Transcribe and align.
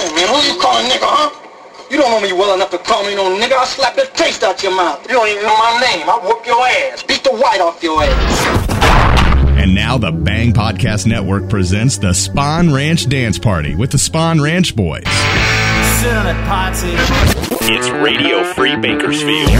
Hey, 0.00 0.08
man, 0.14 0.28
who 0.28 0.40
you 0.48 0.58
calling 0.58 0.86
nigga, 0.86 1.04
huh? 1.04 1.28
You 1.90 1.98
don't 1.98 2.10
know 2.10 2.26
me 2.26 2.32
well 2.32 2.54
enough 2.54 2.70
to 2.70 2.78
call 2.78 3.04
me 3.04 3.14
no 3.14 3.36
nigga. 3.36 3.52
I'll 3.52 3.66
slap 3.66 3.96
the 3.96 4.08
taste 4.14 4.42
out 4.42 4.62
your 4.62 4.74
mouth. 4.74 5.02
You 5.06 5.12
don't 5.12 5.28
even 5.28 5.42
know 5.42 5.54
my 5.58 5.78
name. 5.92 6.08
I'll 6.08 6.22
whoop 6.22 6.46
your 6.46 6.66
ass. 6.66 7.02
Beat 7.02 7.22
the 7.22 7.32
white 7.32 7.60
off 7.60 7.82
your 7.82 8.02
ass. 8.02 9.58
And 9.58 9.74
now 9.74 9.98
the 9.98 10.10
Bang 10.10 10.54
Podcast 10.54 11.06
Network 11.06 11.50
presents 11.50 11.98
the 11.98 12.14
Spawn 12.14 12.72
Ranch 12.72 13.10
Dance 13.10 13.38
Party 13.38 13.74
with 13.74 13.90
the 13.90 13.98
Spawn 13.98 14.40
Ranch 14.40 14.74
Boys. 14.74 15.04
Sit 16.00 16.16
on 16.16 16.28
it, 16.28 16.40
Potsy. 16.48 16.96
It's 17.68 17.90
Radio 17.90 18.42
Free 18.54 18.76
Bakersfield. 18.76 19.50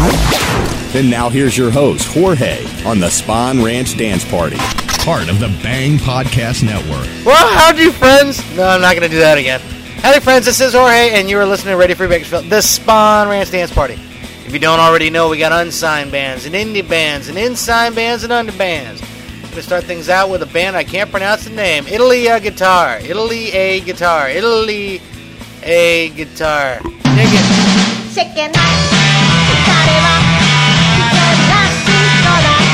And 0.97 1.11
now 1.11 1.29
here's 1.29 1.59
your 1.59 1.71
host, 1.71 2.09
Jorge, 2.15 2.65
on 2.87 2.99
the 2.99 3.11
Spawn 3.11 3.63
Ranch 3.63 3.99
Dance 3.99 4.25
Party, 4.25 4.57
part 5.05 5.29
of 5.29 5.39
the 5.39 5.49
Bang 5.63 5.99
Podcast 5.99 6.63
Network. 6.63 7.27
Well, 7.27 7.59
how'd 7.59 7.77
you, 7.77 7.93
friends. 7.93 8.43
No, 8.57 8.67
I'm 8.67 8.81
not 8.81 8.97
going 8.97 9.07
to 9.07 9.15
do 9.15 9.19
that 9.19 9.37
again. 9.37 9.61
Howdy, 10.03 10.21
friends. 10.21 10.47
This 10.47 10.63
is 10.63 10.73
Jorge, 10.73 11.11
and 11.11 11.29
you 11.29 11.39
are 11.39 11.45
listening 11.45 11.73
to 11.73 11.77
Radio 11.77 11.95
Free 11.95 12.09
Bakersfield, 12.09 12.47
the 12.47 12.63
Spawn 12.63 13.29
Ranch 13.29 13.51
Dance 13.51 13.71
Party. 13.71 13.95
If 14.47 14.53
you 14.53 14.59
don't 14.59 14.81
already 14.81 15.11
know, 15.11 15.29
we 15.29 15.37
got 15.37 15.53
unsigned 15.53 16.11
bands 16.11 16.47
and 16.47 16.55
indie 16.55 16.89
bands 16.89 17.29
and 17.29 17.37
insigned 17.37 17.95
bands 17.95 18.25
and 18.25 18.33
under 18.33 18.53
bands. 18.53 19.03
I'm 19.45 19.51
to 19.51 19.63
start 19.63 19.85
things 19.85 20.09
out 20.09 20.31
with 20.31 20.43
a 20.43 20.47
band 20.47 20.75
I 20.75 20.85
can't 20.85 21.11
pronounce 21.11 21.45
the 21.45 21.51
name. 21.51 21.87
Italy 21.87 22.29
a 22.29 22.41
guitar. 22.41 22.99
Italy 23.01 23.53
a 23.53 23.81
guitar. 23.81 24.31
Italy 24.31 25.03
a 25.63 26.09
guitar. 26.11 26.81
Dig 26.81 27.29
it. 27.31 27.91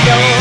世 0.07 0.36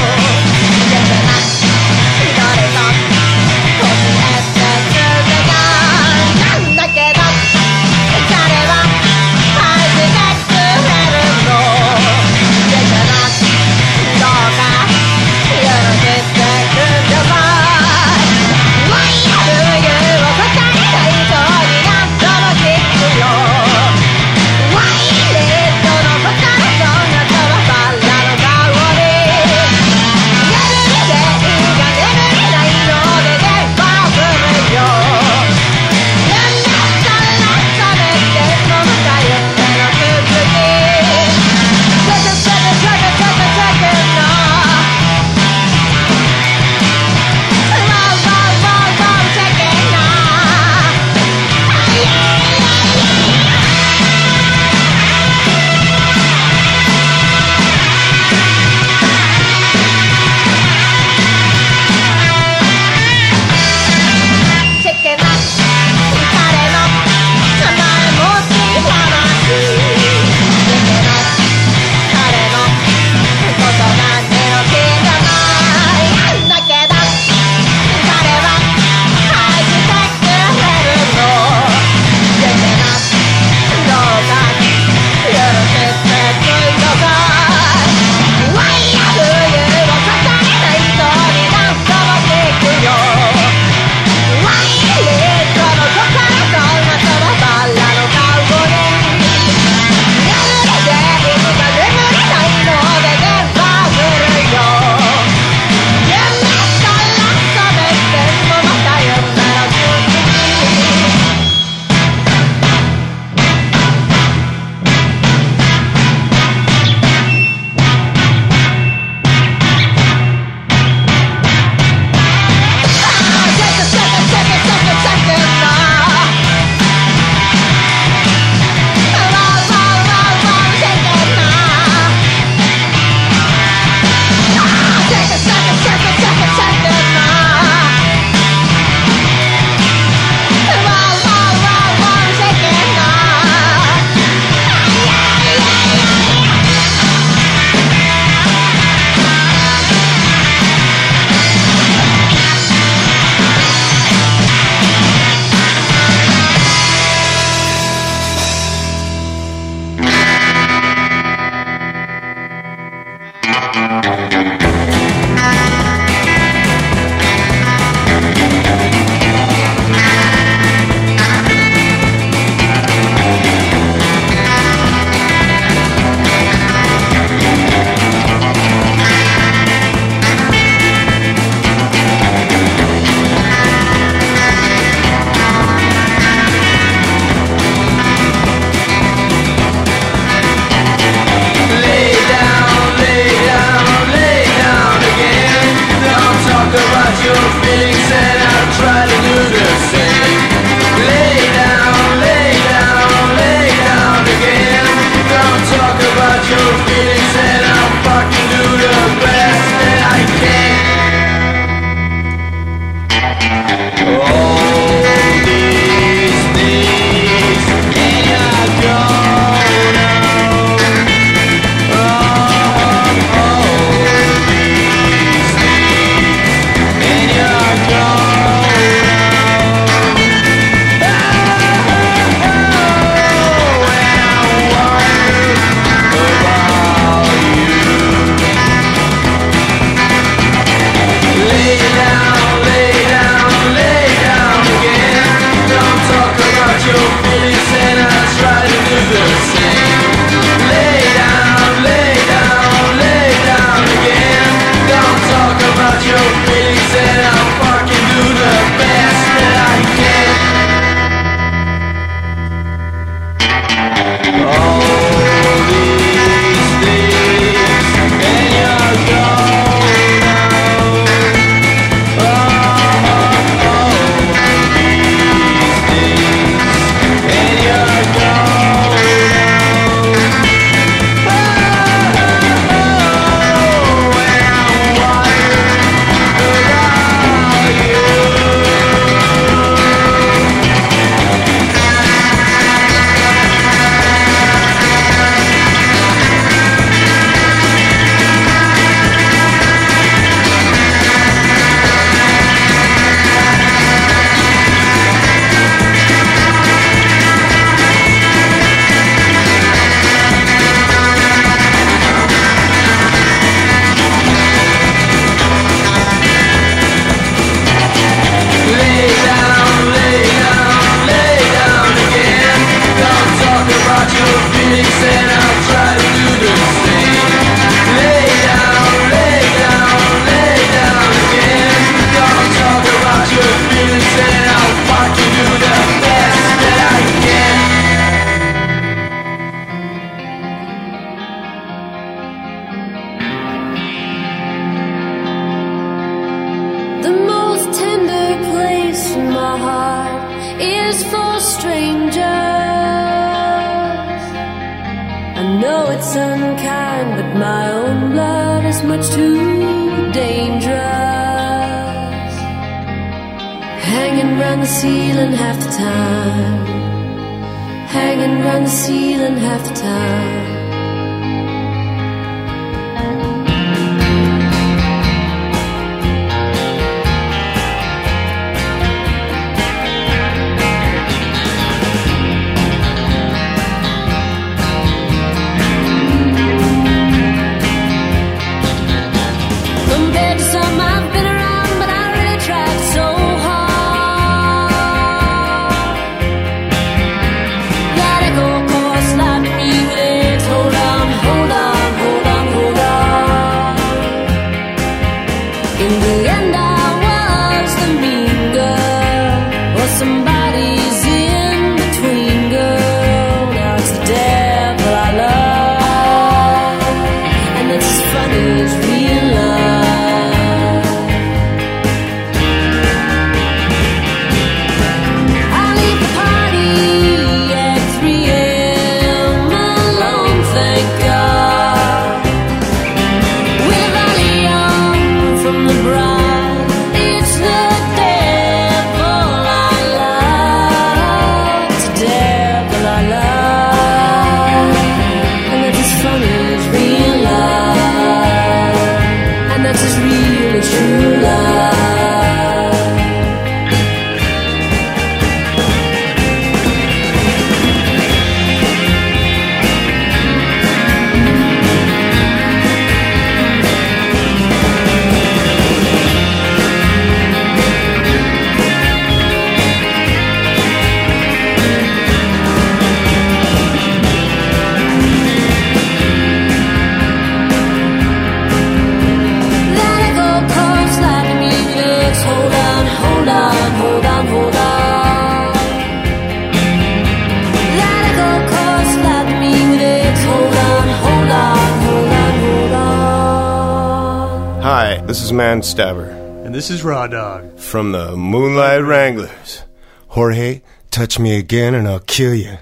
Stabber. 495.65 496.09
And 496.45 496.53
this 496.53 496.69
is 496.69 496.83
Raw 496.83 497.07
Dog. 497.07 497.59
From 497.59 497.91
the 497.91 498.15
Moonlight 498.15 498.83
Wranglers. 498.83 499.63
Jorge, 500.09 500.61
touch 500.91 501.17
me 501.19 501.37
again 501.37 501.73
and 501.73 501.87
I'll 501.87 501.99
kill 501.99 502.35
you. 502.35 502.57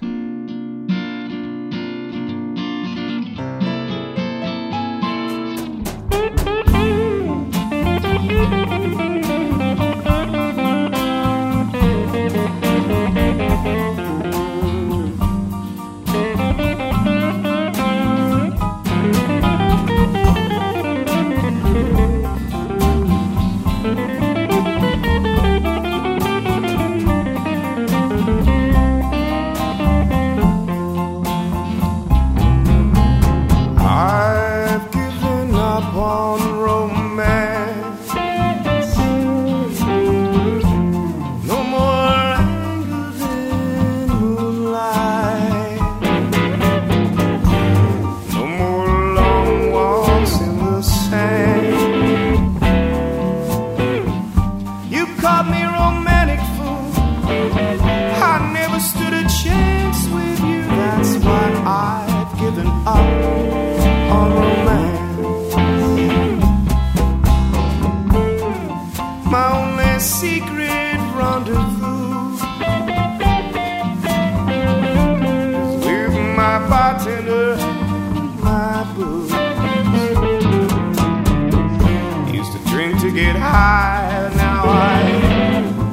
high. 83.53 84.31
Now 84.35 84.63
I 84.65 84.99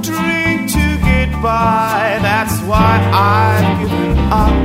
drink 0.08 0.70
to 0.76 0.86
get 1.08 1.30
by. 1.42 2.18
That's 2.22 2.56
why 2.68 2.92
I've 3.12 3.78
given 3.80 4.18
up. 4.32 4.59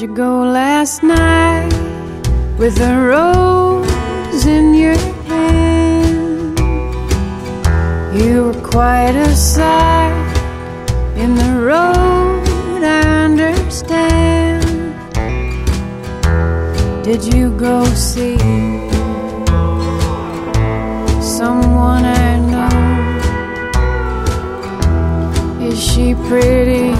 You 0.00 0.08
go 0.08 0.40
last 0.44 1.02
night 1.02 1.68
with 2.58 2.80
a 2.80 2.96
rose 2.96 4.46
in 4.46 4.72
your 4.72 4.96
hand? 5.26 6.58
You 8.18 8.44
were 8.44 8.60
quite 8.62 9.14
a 9.14 9.36
sight 9.36 10.36
in 11.16 11.34
the 11.34 11.52
road, 11.60 12.82
I 12.82 13.24
understand. 13.24 14.64
Did 17.04 17.22
you 17.34 17.50
go 17.58 17.84
see 17.84 18.38
someone 21.20 22.04
I 22.06 22.38
know? 22.52 22.70
Is 25.66 25.78
she 25.78 26.14
pretty? 26.14 26.99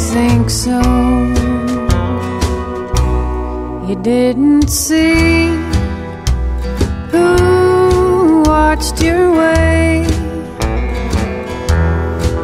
Think 0.00 0.48
so? 0.48 0.80
You 3.86 3.96
didn't 4.02 4.68
see 4.68 5.46
who 7.12 8.42
watched 8.46 9.02
your 9.02 9.30
way. 9.32 10.06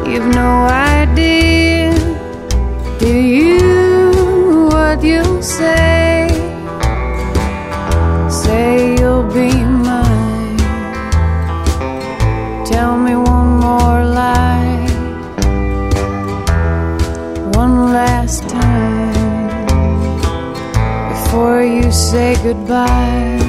You've 0.05 0.29
no 0.35 0.51
idea, 0.65 0.86
say 22.11 22.35
goodbye. 22.41 23.46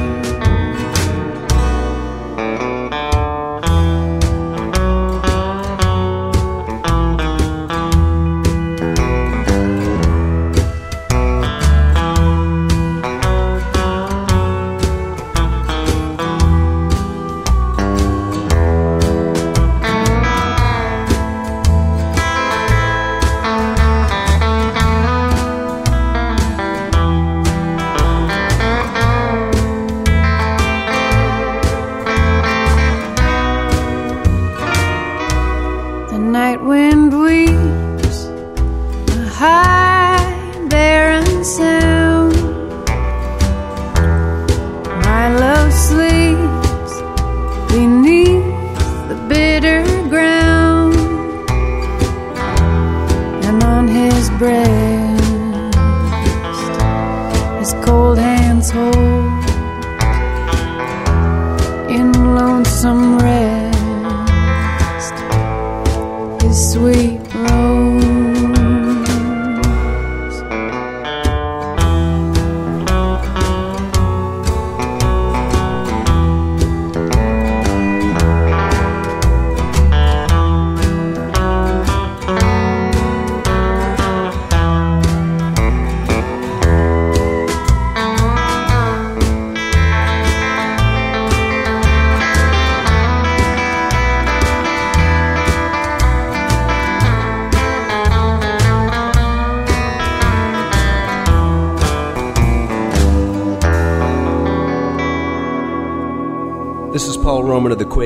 Sound. 41.45 41.98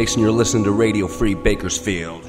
And 0.03 0.21
you're 0.21 0.33
listening 0.33 0.65
to 0.65 0.73
Radio 0.73 1.07
Free 1.07 1.35
Bakersfield. 1.35 2.29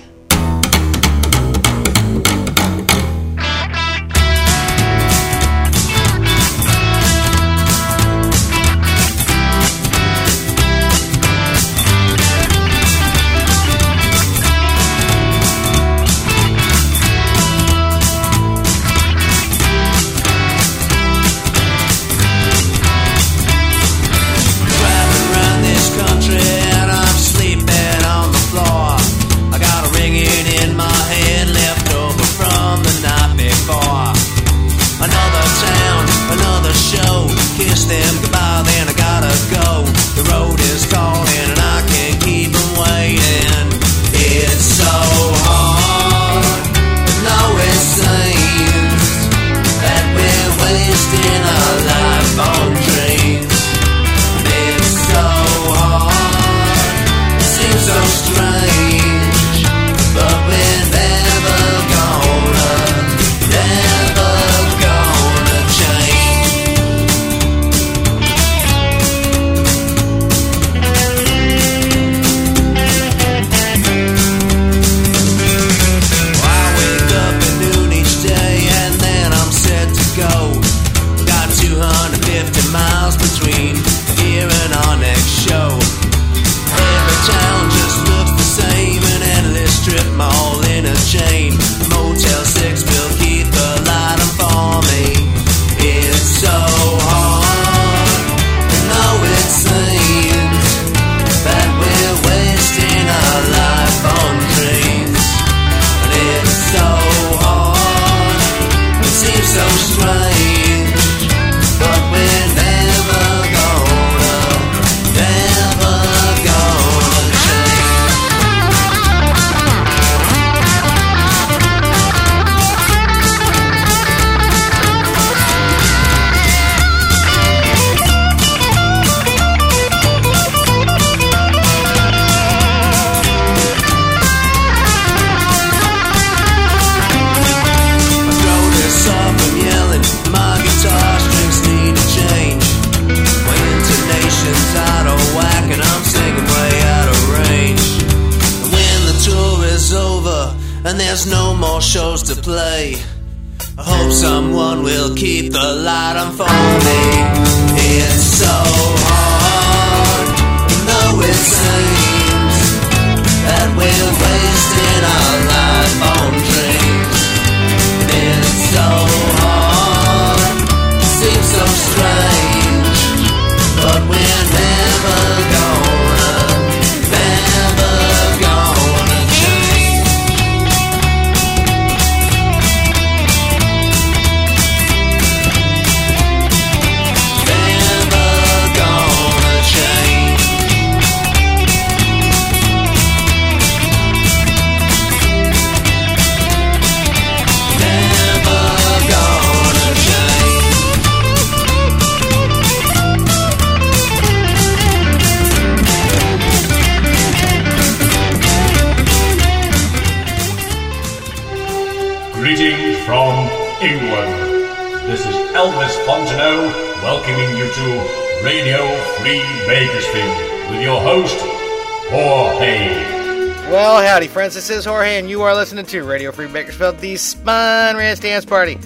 Howdy, 224.13 224.27
friends. 224.27 224.53
This 224.53 224.69
is 224.69 224.85
Jorge, 224.85 225.17
and 225.17 225.27
you 225.27 225.41
are 225.41 225.55
listening 225.55 225.87
to 225.87 226.03
Radio 226.03 226.31
Free 226.31 226.45
Bakersfield, 226.45 226.99
the 226.99 227.15
Spawn 227.17 227.97
Ranch 227.97 228.19
Dance 228.19 228.45
Party. 228.45 228.77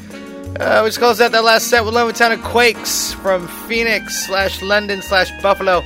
Uh, 0.57 0.79
we 0.81 0.87
just 0.87 0.99
closed 0.99 1.19
out 1.19 1.33
that 1.33 1.43
last 1.43 1.67
set 1.67 1.83
with 1.83 1.93
Levittown 1.93 2.31
of 2.31 2.41
Quakes 2.45 3.11
from 3.11 3.45
Phoenix 3.67 4.25
slash 4.25 4.61
London 4.61 5.01
slash 5.01 5.29
Buffalo. 5.41 5.79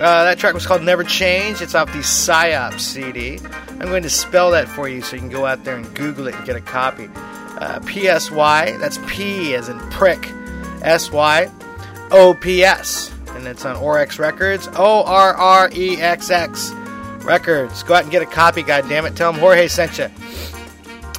Uh, 0.00 0.22
that 0.22 0.38
track 0.38 0.54
was 0.54 0.64
called 0.64 0.84
Never 0.84 1.02
Change. 1.02 1.60
It's 1.60 1.74
off 1.74 1.92
the 1.92 1.98
PSYOP 1.98 2.78
CD. 2.78 3.40
I'm 3.68 3.88
going 3.88 4.04
to 4.04 4.10
spell 4.10 4.52
that 4.52 4.68
for 4.68 4.88
you 4.88 5.02
so 5.02 5.16
you 5.16 5.22
can 5.22 5.28
go 5.28 5.44
out 5.44 5.64
there 5.64 5.74
and 5.74 5.92
Google 5.96 6.28
it 6.28 6.36
and 6.36 6.46
get 6.46 6.54
a 6.54 6.60
copy. 6.60 7.08
Uh, 7.58 7.80
PSY, 7.80 8.78
that's 8.78 9.00
P 9.08 9.56
as 9.56 9.68
in 9.68 9.76
prick, 9.90 10.24
S 10.82 11.10
Y 11.10 11.50
O 12.12 12.32
P 12.40 12.62
S. 12.62 13.12
And 13.30 13.44
it's 13.48 13.64
on 13.64 13.74
Orex 13.74 14.20
Records, 14.20 14.68
O 14.76 15.02
R 15.02 15.34
R 15.34 15.68
E 15.74 16.00
X 16.00 16.30
X 16.30 16.72
Records. 17.28 17.82
Go 17.82 17.94
out 17.94 18.04
and 18.04 18.10
get 18.10 18.22
a 18.22 18.26
copy, 18.26 18.62
God 18.62 18.88
damn 18.88 19.04
it! 19.04 19.14
Tell 19.14 19.30
them 19.30 19.40
Jorge 19.40 19.68
sent 19.68 19.98
you. 19.98 20.08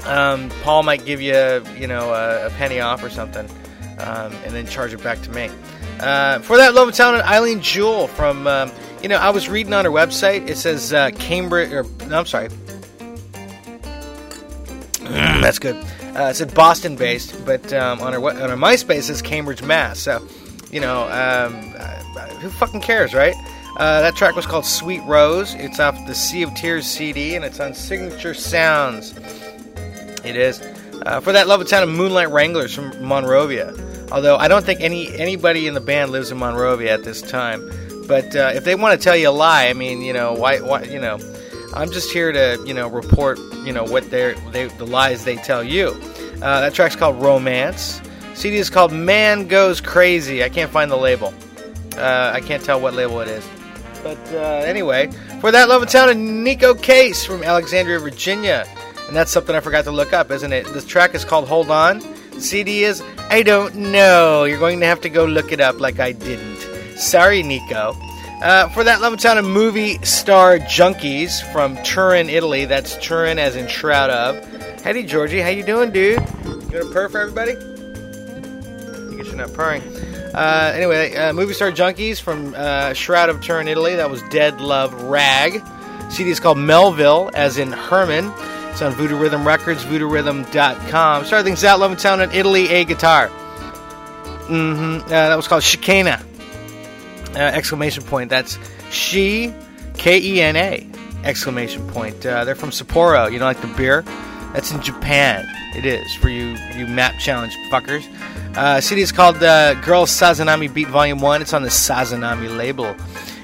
Um, 0.05 0.49
Paul 0.63 0.81
might 0.81 1.05
give 1.05 1.21
you, 1.21 1.63
you 1.77 1.85
know, 1.85 2.11
a, 2.11 2.47
a 2.47 2.49
penny 2.51 2.79
off 2.79 3.03
or 3.03 3.11
something, 3.11 3.47
um, 3.99 4.33
and 4.43 4.55
then 4.55 4.65
charge 4.65 4.91
it 4.91 5.03
back 5.03 5.21
to 5.21 5.29
me. 5.29 5.51
Uh, 5.99 6.39
for 6.39 6.57
that, 6.57 6.73
Levittown 6.73 7.13
and 7.13 7.21
Eileen 7.21 7.61
Jewell 7.61 8.07
from, 8.07 8.47
um, 8.47 8.71
you 9.03 9.09
know, 9.09 9.17
I 9.17 9.29
was 9.29 9.49
reading 9.49 9.73
on 9.73 9.85
her 9.85 9.91
website. 9.91 10.49
It 10.49 10.57
says 10.57 10.93
uh, 10.93 11.11
Cambridge, 11.11 11.71
or 11.71 11.83
no, 12.07 12.17
I'm 12.17 12.25
sorry, 12.25 12.47
that's 15.01 15.59
good. 15.59 15.75
Uh, 16.15 16.29
it 16.31 16.35
said 16.35 16.55
Boston 16.55 16.95
based, 16.95 17.45
but 17.45 17.71
um, 17.71 18.01
on 18.01 18.13
her 18.13 18.19
on 18.19 18.49
her 18.49 18.57
MySpace 18.57 18.97
it 18.97 19.03
says 19.03 19.21
Cambridge, 19.21 19.61
Mass. 19.61 19.99
So, 19.99 20.27
you 20.71 20.79
know, 20.79 21.03
um, 21.03 21.75
uh, 21.77 22.27
who 22.39 22.49
fucking 22.49 22.81
cares, 22.81 23.13
right? 23.13 23.35
Uh, 23.79 24.01
that 24.01 24.13
track 24.13 24.35
was 24.35 24.45
called 24.45 24.65
Sweet 24.65 25.01
Rose. 25.05 25.53
It's 25.55 25.79
off 25.79 26.05
the 26.05 26.13
Sea 26.13 26.43
of 26.43 26.53
Tears 26.53 26.85
CD, 26.85 27.37
and 27.37 27.45
it's 27.45 27.61
on 27.61 27.73
Signature 27.73 28.33
Sounds. 28.33 29.17
It 30.25 30.35
is. 30.35 30.59
Uh, 31.05 31.21
for 31.21 31.31
that 31.31 31.47
Love 31.47 31.65
Town 31.65 31.83
of 31.83 31.89
Moonlight 31.89 32.29
Wranglers 32.29 32.75
from 32.75 32.91
Monrovia. 33.01 33.73
Although 34.11 34.35
I 34.35 34.49
don't 34.49 34.65
think 34.65 34.81
any 34.81 35.17
anybody 35.17 35.65
in 35.65 35.75
the 35.75 35.79
band 35.79 36.11
lives 36.11 36.29
in 36.29 36.37
Monrovia 36.37 36.93
at 36.93 37.05
this 37.05 37.21
time. 37.21 37.71
But 38.05 38.35
uh, 38.35 38.51
if 38.53 38.65
they 38.65 38.75
want 38.75 38.99
to 38.99 39.03
tell 39.03 39.15
you 39.15 39.29
a 39.29 39.31
lie, 39.31 39.67
I 39.67 39.73
mean, 39.73 40.01
you 40.01 40.11
know, 40.11 40.33
why, 40.33 40.59
why, 40.59 40.83
you 40.83 40.99
know, 40.99 41.17
I'm 41.73 41.89
just 41.89 42.11
here 42.11 42.33
to, 42.33 42.61
you 42.65 42.73
know, 42.73 42.89
report, 42.89 43.39
you 43.63 43.71
know, 43.71 43.85
what 43.85 44.09
they're, 44.11 44.33
they, 44.51 44.65
the 44.65 44.85
lies 44.85 45.23
they 45.23 45.37
tell 45.37 45.63
you. 45.63 45.89
Uh, 46.41 46.59
that 46.59 46.73
track's 46.73 46.97
called 46.97 47.21
Romance. 47.21 48.01
CD 48.33 48.57
is 48.57 48.69
called 48.69 48.91
Man 48.91 49.47
Goes 49.47 49.79
Crazy. 49.79 50.43
I 50.43 50.49
can't 50.49 50.71
find 50.71 50.91
the 50.91 50.97
label. 50.97 51.33
Uh, 51.95 52.31
I 52.33 52.41
can't 52.41 52.63
tell 52.63 52.81
what 52.81 52.93
label 52.93 53.21
it 53.21 53.29
is. 53.29 53.47
But 54.03 54.17
uh, 54.33 54.63
anyway, 54.65 55.09
for 55.41 55.51
that 55.51 55.69
Love 55.69 55.81
and 55.81 55.91
Town 55.91 56.09
and 56.09 56.45
Neko 56.45 56.81
Case 56.81 57.25
from 57.25 57.43
Alexandria, 57.43 57.99
Virginia. 57.99 58.65
And 59.07 59.15
that's 59.15 59.31
something 59.31 59.55
I 59.55 59.59
forgot 59.59 59.85
to 59.85 59.91
look 59.91 60.13
up, 60.13 60.31
isn't 60.31 60.53
it? 60.53 60.67
This 60.67 60.85
track 60.85 61.15
is 61.15 61.25
called 61.25 61.47
Hold 61.47 61.71
On. 61.71 61.99
The 62.31 62.41
CD 62.41 62.83
is 62.83 63.01
I 63.29 63.41
Don't 63.41 63.75
Know. 63.75 64.43
You're 64.43 64.59
going 64.59 64.79
to 64.81 64.85
have 64.85 65.01
to 65.01 65.09
go 65.09 65.25
look 65.25 65.51
it 65.51 65.59
up 65.59 65.79
like 65.79 65.99
I 65.99 66.11
didn't. 66.11 66.57
Sorry, 66.97 67.41
Neko. 67.43 67.97
Uh, 68.41 68.69
for 68.69 68.85
that 68.85 69.01
Love 69.01 69.13
and 69.13 69.21
Town 69.21 69.37
and 69.37 69.51
Movie 69.51 69.97
Star 70.05 70.59
Junkies 70.59 71.41
from 71.51 71.75
Turin, 71.83 72.29
Italy. 72.29 72.65
That's 72.65 72.95
Turin 72.97 73.37
as 73.37 73.55
in 73.55 73.67
Shroud 73.67 74.09
of. 74.09 74.81
Howdy, 74.83 75.03
Georgie. 75.03 75.41
How 75.41 75.49
you 75.49 75.63
doing, 75.63 75.91
dude? 75.91 76.19
You 76.45 76.61
gonna 76.71 76.85
purr 76.85 77.09
for 77.09 77.19
everybody? 77.19 77.51
I 77.51 79.15
guess 79.17 79.27
you're 79.27 79.35
not 79.35 79.53
purring. 79.53 79.81
Uh, 80.33 80.71
anyway, 80.75 81.15
uh, 81.15 81.33
Movie 81.33 81.53
Star 81.53 81.71
Junkies 81.71 82.19
from 82.21 82.53
uh, 82.55 82.93
Shroud 82.93 83.29
of 83.29 83.41
Turin, 83.41 83.67
Italy. 83.67 83.95
That 83.95 84.09
was 84.09 84.21
Dead 84.23 84.61
Love 84.61 84.93
Rag. 85.03 85.63
CD 86.09 86.29
is 86.29 86.39
called 86.39 86.57
Melville, 86.57 87.29
as 87.33 87.57
in 87.57 87.71
Herman. 87.71 88.31
It's 88.71 88.81
on 88.81 88.93
Voodoo 88.93 89.17
Rhythm 89.17 89.45
Records, 89.45 89.83
voodooRhythm.com. 89.83 91.25
Start 91.25 91.43
things 91.43 91.63
out, 91.63 91.79
Love 91.79 91.91
and 91.91 91.99
Town 91.99 92.21
in 92.21 92.31
Italy, 92.31 92.69
a 92.69 92.85
guitar. 92.85 93.27
Mm-hmm. 94.47 95.05
Uh, 95.05 95.09
that 95.09 95.35
was 95.35 95.47
called 95.47 95.63
Chicana. 95.63 96.23
Uh, 97.35 97.39
exclamation 97.39 98.03
point. 98.03 98.29
That's 98.29 98.57
she, 98.89 99.53
K 99.95 100.19
E 100.19 100.41
N 100.41 100.55
A, 100.55 100.87
exclamation 101.23 101.87
point. 101.89 102.25
Uh, 102.25 102.45
they're 102.45 102.55
from 102.55 102.71
Sapporo. 102.71 103.31
You 103.31 103.39
know, 103.39 103.45
like 103.45 103.61
the 103.61 103.67
beer? 103.67 104.03
That's 104.53 104.71
in 104.71 104.81
Japan. 104.81 105.47
It 105.75 105.85
is 105.85 106.15
for 106.15 106.29
you, 106.29 106.57
you 106.75 106.87
map 106.87 107.19
challenge 107.19 107.53
fuckers. 107.71 108.07
Uh, 108.55 108.81
CD 108.81 109.01
is 109.01 109.11
called 109.11 109.41
uh, 109.43 109.75
Girls 109.81 110.09
Sazanami 110.09 110.73
Beat 110.73 110.87
Volume 110.87 111.19
1. 111.19 111.41
It's 111.41 111.53
on 111.53 111.61
the 111.61 111.69
Sazanami 111.69 112.55
label. 112.55 112.95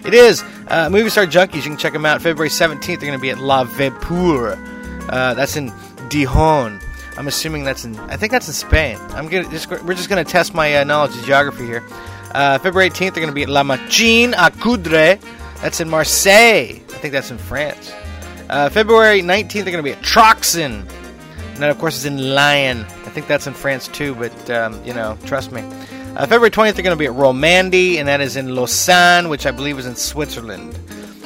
It 0.05 0.13
is. 0.13 0.43
Uh, 0.67 0.89
Movie 0.89 1.09
Star 1.09 1.25
Junkies. 1.25 1.57
You 1.57 1.61
can 1.63 1.77
check 1.77 1.93
them 1.93 2.05
out. 2.05 2.21
February 2.21 2.49
17th, 2.49 2.85
they're 2.85 2.97
going 2.97 3.13
to 3.13 3.19
be 3.19 3.29
at 3.29 3.37
La 3.37 3.63
Vapeur. 3.65 4.57
Uh, 5.09 5.33
that's 5.35 5.55
in 5.55 5.71
Dijon. 6.09 6.79
I'm 7.17 7.27
assuming 7.27 7.63
that's 7.63 7.85
in. 7.85 7.97
I 7.99 8.17
think 8.17 8.31
that's 8.31 8.47
in 8.47 8.53
Spain. 8.53 8.97
I'm 9.11 9.27
gonna 9.29 9.49
just. 9.49 9.69
We're 9.69 9.93
just 9.93 10.09
gonna 10.09 10.25
test 10.25 10.53
my 10.53 10.77
uh, 10.77 10.83
knowledge 10.83 11.15
of 11.15 11.23
geography 11.23 11.65
here. 11.65 11.83
Uh, 12.33 12.59
February 12.59 12.89
18th, 12.89 13.13
they're 13.13 13.21
gonna 13.21 13.31
be 13.31 13.43
at 13.43 13.49
La 13.49 13.63
Machine 13.63 14.33
à 14.33 14.51
Coudre. 14.51 15.19
That's 15.61 15.79
in 15.79 15.89
Marseille. 15.89 16.81
I 16.81 16.97
think 16.97 17.13
that's 17.13 17.31
in 17.31 17.37
France. 17.37 17.93
Uh, 18.49 18.69
February 18.69 19.21
19th, 19.21 19.63
they're 19.63 19.71
gonna 19.71 19.83
be 19.83 19.93
at 19.93 20.01
Troxen. 20.01 20.85
And 21.53 21.63
that, 21.63 21.69
of 21.69 21.79
course, 21.79 21.95
is 21.95 22.05
in 22.05 22.35
Lyon. 22.35 22.85
Think 23.15 23.27
that's 23.27 23.47
in 23.47 23.53
France 23.53 23.87
too, 23.87 24.13
but 24.13 24.49
um, 24.49 24.83
you 24.83 24.93
know, 24.93 25.17
trust 25.25 25.53
me. 25.53 25.61
Uh, 25.61 26.27
February 26.27 26.51
20th, 26.51 26.73
they're 26.73 26.83
going 26.83 26.97
to 26.97 26.97
be 26.97 27.05
at 27.05 27.13
Romandie, 27.13 27.95
and 27.95 28.09
that 28.09 28.19
is 28.19 28.35
in 28.35 28.53
Lausanne, 28.53 29.29
which 29.29 29.45
I 29.45 29.51
believe 29.51 29.79
is 29.79 29.85
in 29.85 29.95
Switzerland. 29.95 30.77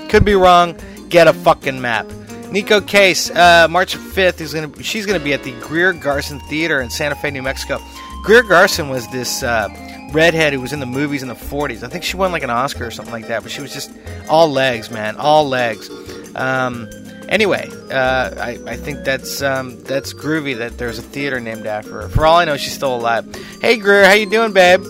Could 0.07 0.23
be 0.23 0.35
wrong. 0.35 0.77
Get 1.09 1.27
a 1.27 1.33
fucking 1.33 1.81
map. 1.81 2.05
Neko 2.51 2.87
Case, 2.87 3.31
uh, 3.31 3.67
March 3.71 3.95
5th, 3.95 4.39
is 4.39 4.53
gonna, 4.53 4.83
she's 4.83 5.07
going 5.07 5.17
to 5.17 5.23
be 5.23 5.33
at 5.33 5.41
the 5.41 5.51
Greer 5.61 5.91
Garson 5.93 6.39
Theater 6.41 6.79
in 6.79 6.91
Santa 6.91 7.15
Fe, 7.15 7.31
New 7.31 7.41
Mexico. 7.41 7.79
Greer 8.21 8.43
Garson 8.43 8.89
was 8.89 9.07
this 9.07 9.41
uh, 9.41 9.67
redhead 10.11 10.53
who 10.53 10.61
was 10.61 10.73
in 10.73 10.79
the 10.79 10.85
movies 10.85 11.23
in 11.23 11.27
the 11.27 11.33
40s. 11.33 11.81
I 11.81 11.87
think 11.87 12.03
she 12.03 12.17
won 12.17 12.31
like 12.31 12.43
an 12.43 12.51
Oscar 12.51 12.85
or 12.85 12.91
something 12.91 13.11
like 13.11 13.29
that, 13.29 13.41
but 13.41 13.51
she 13.51 13.61
was 13.61 13.73
just 13.73 13.91
all 14.29 14.47
legs, 14.47 14.91
man, 14.91 15.15
all 15.17 15.49
legs. 15.49 15.89
Um, 16.35 16.87
anyway, 17.29 17.69
uh, 17.91 18.35
I, 18.37 18.59
I 18.65 18.75
think 18.75 19.05
that's 19.05 19.41
um, 19.41 19.81
that's 19.83 20.13
groovy 20.13 20.57
that 20.57 20.77
there's 20.77 20.99
a 20.99 21.01
theater 21.01 21.39
named 21.39 21.65
after 21.65 22.01
her. 22.01 22.09
For 22.09 22.25
all 22.25 22.37
I 22.37 22.45
know, 22.45 22.57
she's 22.57 22.73
still 22.73 22.95
alive. 22.95 23.33
Hey, 23.61 23.77
Greer, 23.77 24.05
how 24.05 24.13
you 24.13 24.29
doing, 24.29 24.51
babe? 24.51 24.81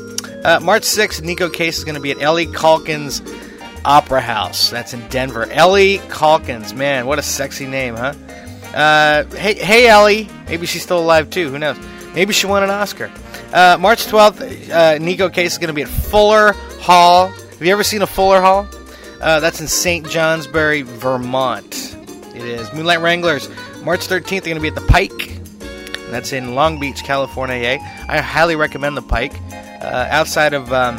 Uh, 0.44 0.60
March 0.62 0.84
6th, 0.84 1.22
Neko 1.22 1.54
Case 1.54 1.78
is 1.78 1.84
going 1.84 1.96
to 1.96 2.02
be 2.02 2.12
at 2.12 2.22
Ellie 2.22 2.48
Caulkins 2.48 3.22
Opera 3.86 4.22
House. 4.22 4.70
That's 4.70 4.94
in 4.94 5.06
Denver. 5.10 5.46
Ellie 5.52 6.00
Caulkins, 6.08 6.74
man, 6.74 7.06
what 7.06 7.20
a 7.20 7.22
sexy 7.22 7.68
name, 7.68 7.96
huh? 7.96 8.14
Uh, 8.74 9.24
hey, 9.36 9.56
hey, 9.56 9.88
Ellie. 9.88 10.30
Maybe 10.48 10.66
she's 10.66 10.84
still 10.84 11.00
alive 11.00 11.30
too. 11.30 11.50
Who 11.50 11.60
knows? 11.60 11.78
Maybe 12.14 12.34
she 12.34 12.48
won 12.48 12.64
an 12.64 12.70
Oscar. 12.70 13.12
Uh, 13.52 13.78
March 13.80 14.06
12th, 14.06 14.70
uh, 14.70 15.00
Neko 15.00 15.34
Case 15.34 15.54
is 15.54 15.58
going 15.58 15.70
to 15.70 15.74
be 15.74 15.82
at 15.82 15.90
Fuller 15.90 16.54
Hall. 16.80 17.28
Have 17.28 17.62
you 17.62 17.72
ever 17.72 17.84
seen 17.84 18.02
a 18.02 18.08
Fuller 18.08 18.42
Hall? 18.42 18.68
Uh, 19.20 19.40
that's 19.40 19.60
in 19.60 19.68
St. 19.68 20.08
Johnsbury, 20.08 20.84
Vermont. 20.84 21.89
It 22.36 22.44
is 22.44 22.72
Moonlight 22.74 23.02
Wranglers. 23.02 23.50
March 23.84 24.08
13th, 24.08 24.30
they're 24.30 24.42
going 24.42 24.56
to 24.56 24.62
be 24.62 24.68
at 24.68 24.76
the 24.76 24.82
Pike. 24.82 25.40
That's 26.12 26.32
in 26.34 26.56
Long 26.56 26.80
Beach, 26.80 27.04
California. 27.04 27.56
eh? 27.56 27.78
I 28.08 28.20
highly 28.20 28.56
recommend 28.56 28.98
the 28.98 29.02
Pike. 29.02 29.34
Uh, 29.52 30.08
outside 30.10 30.54
of 30.54 30.72
um, 30.74 30.98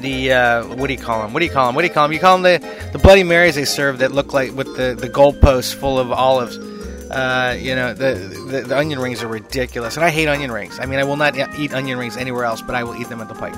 the 0.00 0.32
uh, 0.32 0.66
what 0.76 0.86
do 0.86 0.92
you 0.94 0.98
call 0.98 1.22
them? 1.22 1.32
What 1.32 1.40
do 1.40 1.46
you 1.46 1.50
call 1.52 1.66
them? 1.66 1.74
What 1.74 1.82
do 1.82 1.86
you 1.88 1.92
call 1.92 2.04
them? 2.06 2.12
You 2.12 2.20
call 2.20 2.38
them 2.38 2.42
the 2.60 2.88
the 2.92 2.98
Bloody 2.98 3.22
Marys 3.22 3.54
they 3.54 3.64
serve 3.64 3.98
that 3.98 4.12
look 4.12 4.32
like 4.32 4.52
with 4.54 4.76
the 4.76 4.94
the 4.94 5.08
goalposts 5.08 5.74
full 5.74 5.98
of 5.98 6.10
olives. 6.10 6.56
Uh, 6.58 7.54
you 7.60 7.74
know 7.74 7.92
the, 7.92 8.14
the 8.48 8.62
the 8.62 8.76
onion 8.78 8.98
rings 8.98 9.22
are 9.22 9.28
ridiculous, 9.28 9.96
and 9.96 10.04
I 10.04 10.10
hate 10.10 10.26
onion 10.28 10.50
rings. 10.50 10.78
I 10.80 10.86
mean, 10.86 10.98
I 10.98 11.04
will 11.04 11.16
not 11.16 11.36
eat 11.58 11.74
onion 11.74 11.98
rings 11.98 12.16
anywhere 12.16 12.44
else, 12.44 12.62
but 12.62 12.74
I 12.74 12.82
will 12.84 12.96
eat 12.96 13.08
them 13.10 13.20
at 13.20 13.28
the 13.28 13.34
Pike. 13.34 13.54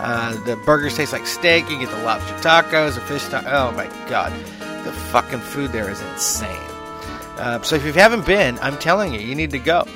Uh, 0.00 0.32
the 0.44 0.56
burgers 0.66 0.96
taste 0.96 1.12
like 1.12 1.26
steak. 1.26 1.70
You 1.70 1.78
get 1.78 1.90
the 1.90 2.02
lobster 2.02 2.34
tacos, 2.38 2.96
the 2.96 3.00
fish 3.02 3.22
tacos. 3.22 3.44
Oh 3.46 3.70
my 3.72 3.86
god, 4.08 4.32
the 4.86 4.92
fucking 4.92 5.40
food 5.40 5.72
there 5.72 5.90
is 5.90 6.00
insane. 6.00 6.56
Uh, 7.36 7.60
so 7.62 7.76
if 7.76 7.84
you 7.84 7.92
haven't 7.92 8.24
been, 8.24 8.58
I'm 8.60 8.78
telling 8.78 9.12
you, 9.12 9.20
you 9.20 9.34
need 9.34 9.50
to 9.50 9.58
go. 9.58 9.86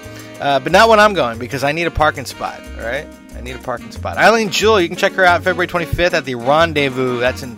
Uh, 0.40 0.58
but 0.58 0.72
not 0.72 0.88
when 0.88 0.98
I'm 0.98 1.14
going 1.14 1.38
because 1.38 1.64
I 1.64 1.72
need 1.72 1.86
a 1.86 1.90
parking 1.90 2.24
spot. 2.24 2.60
All 2.78 2.84
right, 2.84 3.06
I 3.36 3.40
need 3.40 3.56
a 3.56 3.60
parking 3.60 3.92
spot. 3.92 4.16
Eileen 4.16 4.50
Jewell, 4.50 4.80
you 4.80 4.88
can 4.88 4.96
check 4.96 5.12
her 5.12 5.24
out 5.24 5.42
February 5.42 5.66
25th 5.66 6.12
at 6.12 6.24
the 6.24 6.34
Rendezvous. 6.34 7.20
That's 7.20 7.42
in 7.42 7.56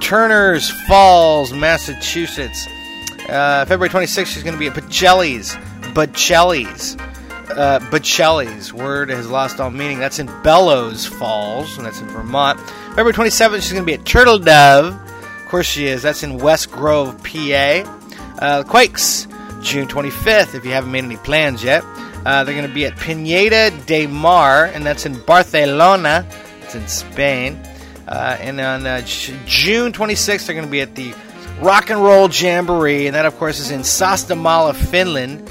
Turner's 0.00 0.70
Falls, 0.86 1.52
Massachusetts. 1.52 2.66
Uh, 3.28 3.64
February 3.66 3.88
26th, 3.88 4.26
she's 4.26 4.42
going 4.42 4.54
to 4.54 4.58
be 4.58 4.66
at 4.66 4.74
Pacelli's. 4.74 5.54
Pacelli's. 5.94 6.96
Uh, 7.50 7.80
Pacelli's. 7.90 8.72
Word 8.72 9.08
has 9.10 9.28
lost 9.28 9.60
all 9.60 9.70
meaning. 9.70 9.98
That's 9.98 10.18
in 10.18 10.26
Bellows 10.42 11.06
Falls, 11.06 11.76
and 11.76 11.86
that's 11.86 12.00
in 12.00 12.08
Vermont. 12.08 12.60
February 12.94 13.12
27th, 13.12 13.56
she's 13.56 13.72
going 13.72 13.82
to 13.82 13.86
be 13.86 13.94
at 13.94 14.04
Turtle 14.04 14.38
Dove. 14.38 14.94
Course, 15.50 15.66
she 15.66 15.88
is. 15.88 16.02
That's 16.02 16.22
in 16.22 16.38
West 16.38 16.70
Grove, 16.70 17.20
PA. 17.24 17.82
Uh, 18.38 18.62
Quakes, 18.62 19.26
June 19.62 19.88
25th, 19.88 20.54
if 20.54 20.64
you 20.64 20.70
haven't 20.70 20.92
made 20.92 21.02
any 21.02 21.16
plans 21.16 21.64
yet. 21.64 21.82
Uh, 22.24 22.44
they're 22.44 22.54
going 22.54 22.68
to 22.68 22.72
be 22.72 22.86
at 22.86 22.96
Pineda 22.96 23.72
de 23.84 24.06
Mar, 24.06 24.66
and 24.66 24.86
that's 24.86 25.06
in 25.06 25.20
Barcelona. 25.22 26.24
It's 26.62 26.76
in 26.76 26.86
Spain. 26.86 27.60
Uh, 28.06 28.36
and 28.38 28.60
on 28.60 28.86
uh, 28.86 29.00
J- 29.00 29.36
June 29.44 29.90
26th, 29.90 30.46
they're 30.46 30.54
going 30.54 30.68
to 30.68 30.70
be 30.70 30.82
at 30.82 30.94
the 30.94 31.12
Rock 31.60 31.90
and 31.90 32.00
Roll 32.00 32.30
Jamboree, 32.30 33.08
and 33.08 33.16
that, 33.16 33.26
of 33.26 33.36
course, 33.36 33.58
is 33.58 33.72
in 33.72 33.80
Sastamala, 33.80 34.72
Finland. 34.76 35.48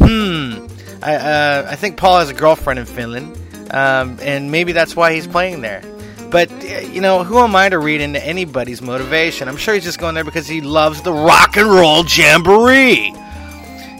Hmm. 0.00 0.66
I, 1.00 1.14
uh, 1.14 1.68
I 1.70 1.76
think 1.76 1.96
Paul 1.96 2.18
has 2.18 2.28
a 2.28 2.34
girlfriend 2.34 2.80
in 2.80 2.86
Finland, 2.86 3.38
um, 3.70 4.18
and 4.20 4.50
maybe 4.50 4.72
that's 4.72 4.96
why 4.96 5.14
he's 5.14 5.28
playing 5.28 5.60
there. 5.60 5.82
But, 6.30 6.50
uh, 6.50 6.80
you 6.80 7.00
know, 7.00 7.24
who 7.24 7.38
am 7.38 7.56
I 7.56 7.68
to 7.68 7.78
read 7.78 8.00
into 8.00 8.24
anybody's 8.24 8.82
motivation? 8.82 9.48
I'm 9.48 9.56
sure 9.56 9.74
he's 9.74 9.84
just 9.84 9.98
going 9.98 10.14
there 10.14 10.24
because 10.24 10.46
he 10.46 10.60
loves 10.60 11.02
the 11.02 11.12
Rock 11.12 11.56
and 11.56 11.70
Roll 11.70 12.04
Jamboree. 12.04 13.14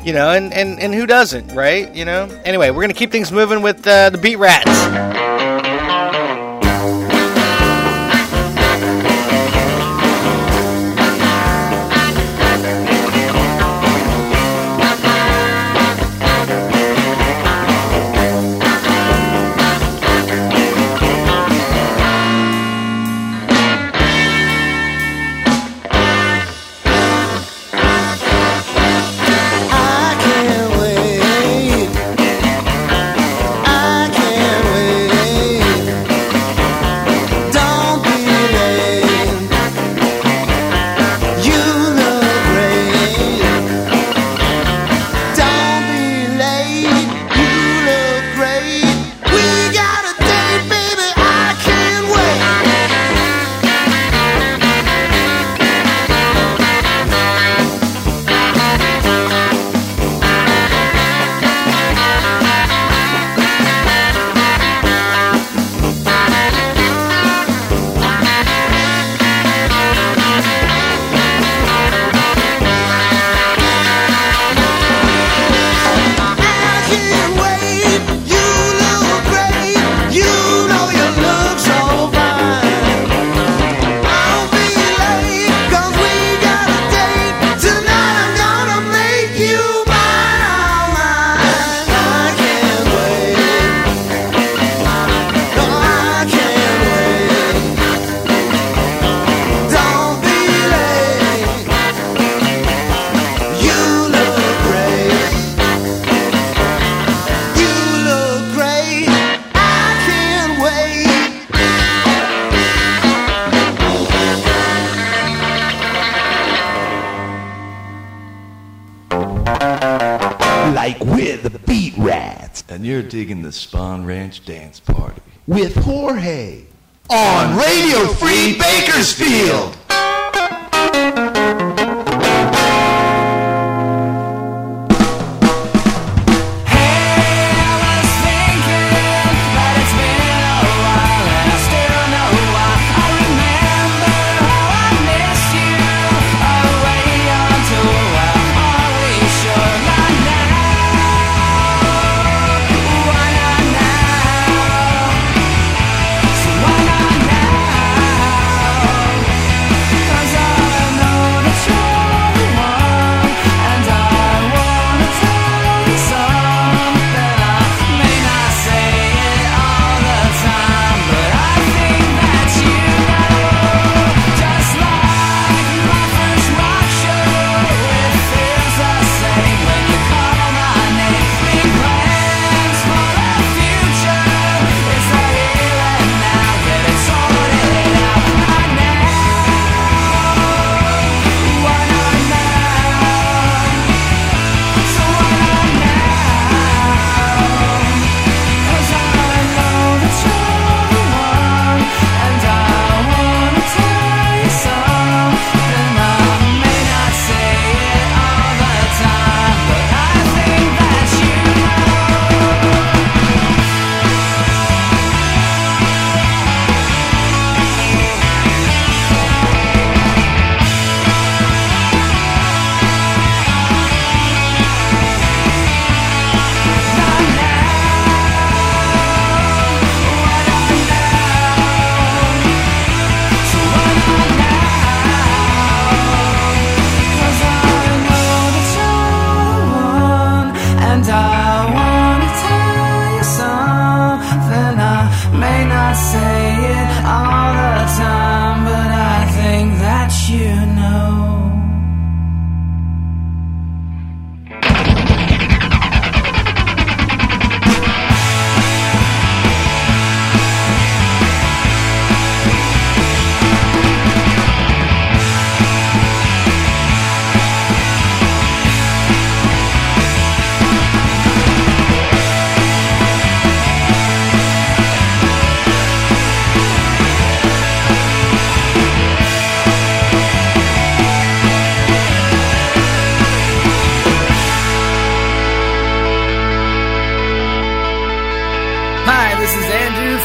You 0.05 0.13
know, 0.13 0.31
and, 0.31 0.53
and, 0.55 0.79
and 0.79 0.95
who 0.95 1.07
doesn't, 1.07 1.53
right? 1.53 1.95
You 1.95 2.05
know? 2.05 2.25
Anyway, 2.45 2.71
we're 2.71 2.83
going 2.83 2.93
to 2.93 2.99
keep 2.99 3.11
things 3.11 3.33
moving 3.33 3.63
with 3.63 3.87
uh, 3.87 4.11
the 4.11 4.19
Beat 4.19 4.37
Rats. 4.37 5.28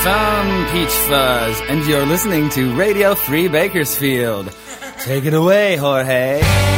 Some 0.04 0.66
peach 0.66 0.90
fuzz, 1.08 1.62
and 1.70 1.86
you're 1.86 2.06
listening 2.06 2.50
to 2.50 2.76
Radio 2.76 3.16
Free 3.16 3.48
Bakersfield. 3.48 4.54
Take 5.00 5.24
it 5.24 5.34
away, 5.34 5.78
Jorge. 5.78 6.73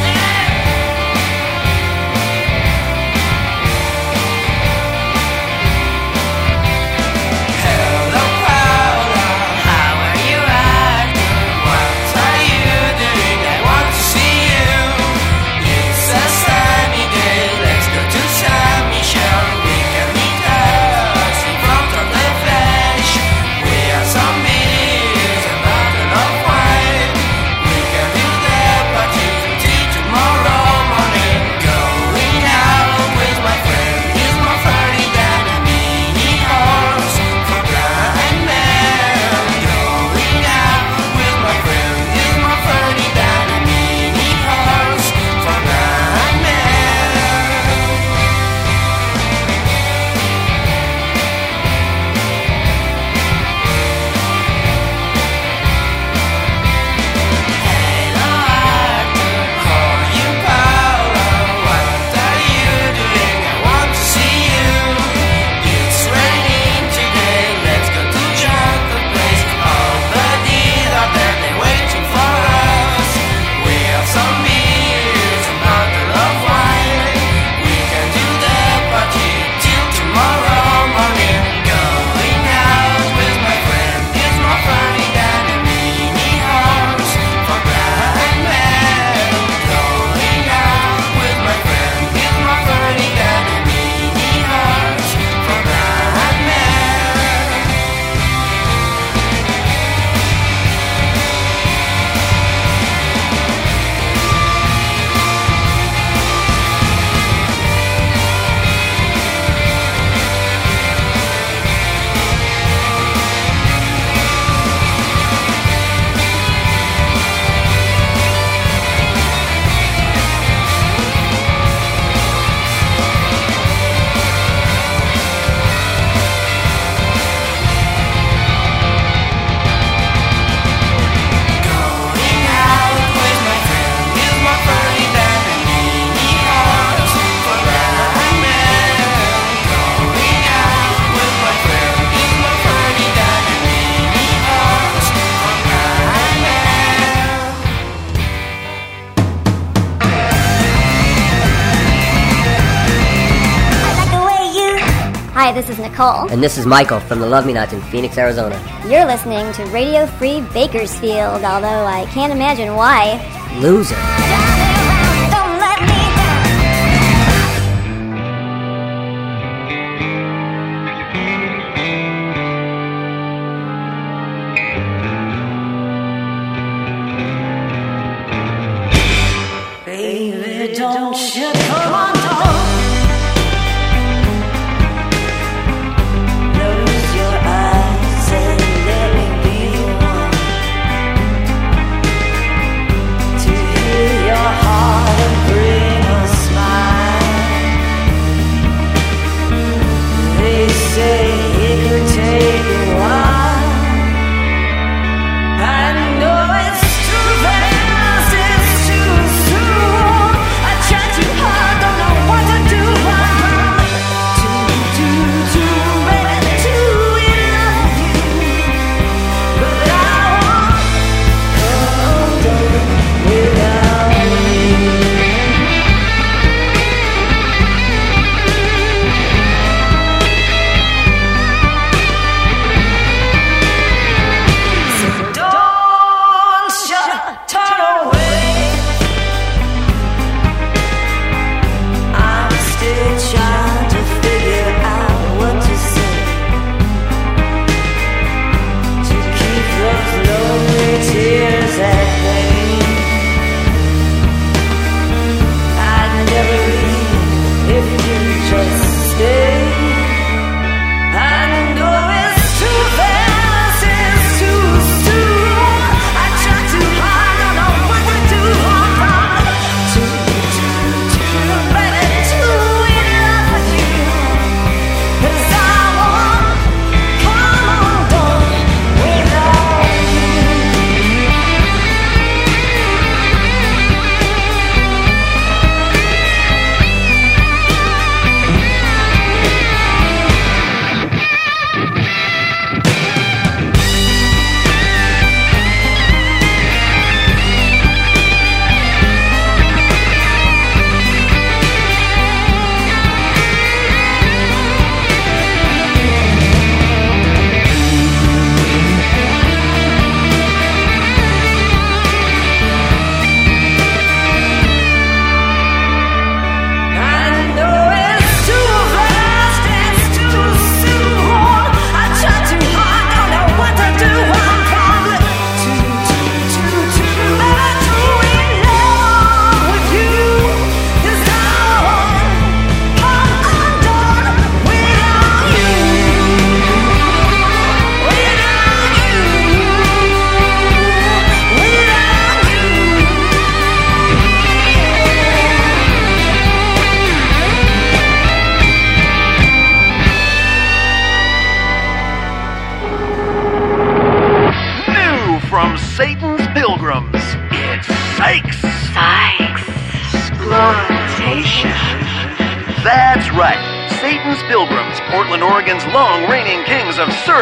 Nicole. 155.96 156.28
And 156.30 156.42
this 156.42 156.58
is 156.58 156.66
Michael 156.66 157.00
from 157.00 157.20
the 157.20 157.26
Love 157.26 157.46
Me 157.46 157.54
Nots 157.54 157.72
in 157.72 157.80
Phoenix, 157.82 158.18
Arizona. 158.18 158.60
You're 158.86 159.06
listening 159.06 159.50
to 159.54 159.64
Radio 159.72 160.06
Free 160.06 160.42
Bakersfield, 160.52 161.42
although 161.42 161.86
I 161.86 162.06
can't 162.12 162.32
imagine 162.32 162.74
why. 162.74 163.16
Loser. 163.60 164.45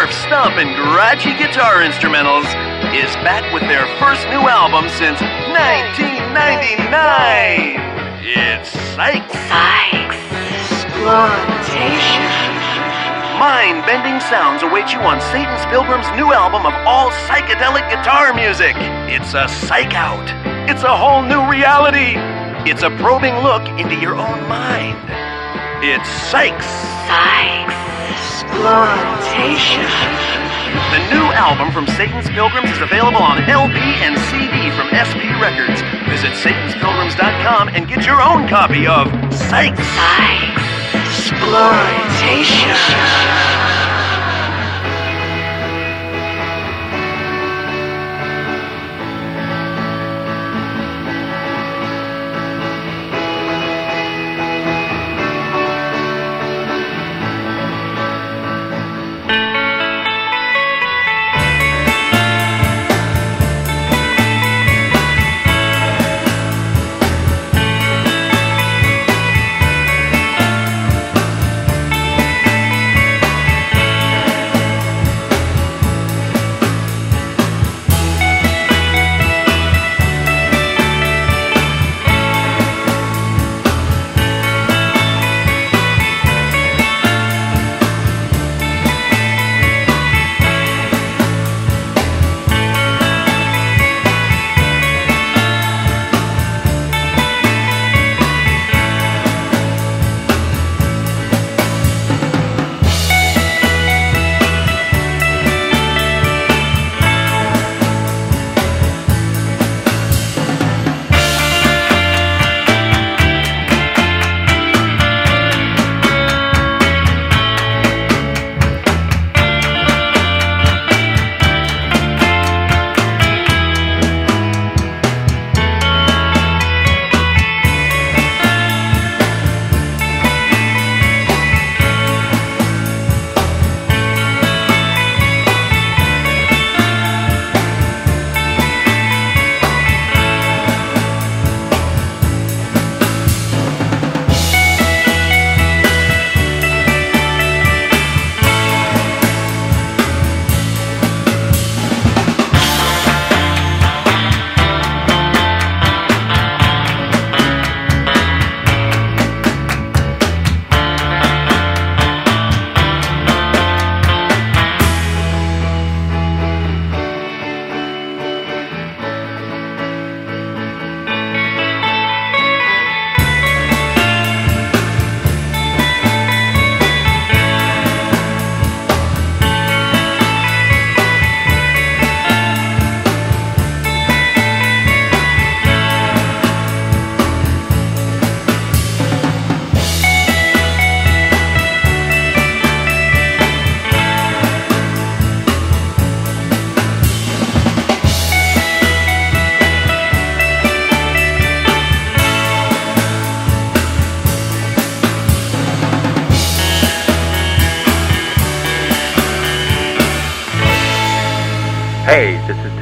Surf, 0.04 0.12
stomp, 0.12 0.58
and 0.58 0.68
garagey 0.76 1.32
guitar 1.38 1.80
instrumentals, 1.80 2.44
is 2.92 3.16
back 3.24 3.40
with 3.52 3.62
their 3.62 3.86
first 3.98 4.28
new 4.28 4.48
album 4.48 4.88
since 4.88 5.20
1999. 5.20 7.80
It's 8.20 8.70
Psych. 8.92 9.24
Psych. 9.48 10.12
Exploitation. 10.60 12.28
Mind-bending 13.40 14.20
sounds 14.20 14.62
await 14.62 14.92
you 14.92 15.00
on 15.00 15.18
Satan's 15.32 15.64
Pilgrim's 15.66 16.08
new 16.16 16.32
album 16.32 16.64
of 16.66 16.74
all 16.86 17.10
psychedelic 17.26 17.88
guitar 17.88 18.34
music. 18.34 18.76
It's 19.08 19.34
a 19.34 19.48
psych 19.48 19.94
out. 19.94 20.28
It's 20.68 20.82
a 20.82 20.96
whole 20.96 21.22
new 21.22 21.48
reality. 21.50 22.16
It's 22.68 22.82
a 22.82 22.90
probing 23.00 23.36
look 23.42 23.66
into 23.80 23.94
your 23.96 24.16
own 24.16 24.46
mind. 24.48 24.98
It's 25.82 26.08
Psychs. 26.30 26.68
Psychs. 27.08 28.33
Exploitation. 28.54 29.82
The 30.94 31.02
new 31.10 31.26
album 31.34 31.72
from 31.72 31.88
Satan's 31.88 32.30
Pilgrims 32.30 32.70
is 32.70 32.80
available 32.80 33.18
on 33.18 33.42
LP 33.50 33.74
and 33.74 34.16
CD 34.30 34.70
from 34.70 34.86
SP 34.94 35.26
Records. 35.42 35.82
Visit 36.08 36.38
satanspilgrims.com 36.38 37.70
and 37.70 37.88
get 37.88 38.06
your 38.06 38.22
own 38.22 38.46
copy 38.46 38.86
of. 38.86 39.08
Psychs. 39.34 39.74
Exploitation. 40.94 43.63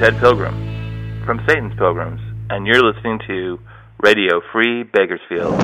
Ted 0.02 0.18
Pilgrim 0.18 1.22
from 1.24 1.40
Satan's 1.46 1.74
Pilgrims, 1.78 2.20
and 2.50 2.66
you're 2.66 2.82
listening 2.82 3.20
to 3.28 3.60
Radio 4.00 4.40
Free 4.52 4.82
Bakersfield. 4.82 5.54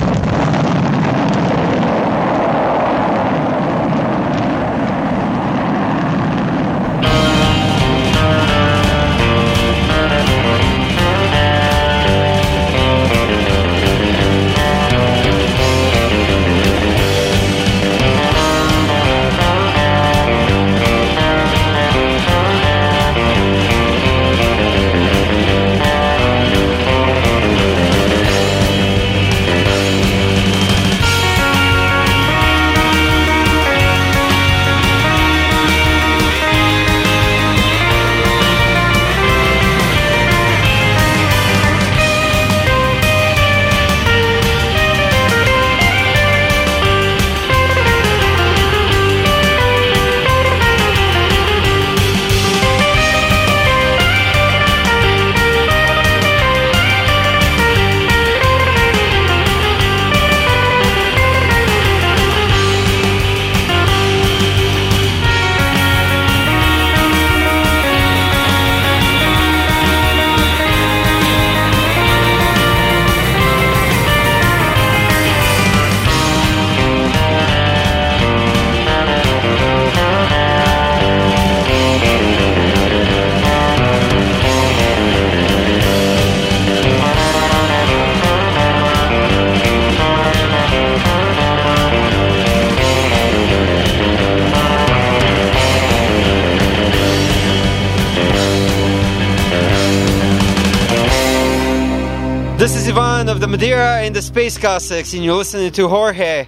Space 104.38 104.56
Cossacks, 104.56 105.14
and 105.14 105.24
you're 105.24 105.34
listening 105.34 105.72
to 105.72 105.88
Jorge 105.88 106.46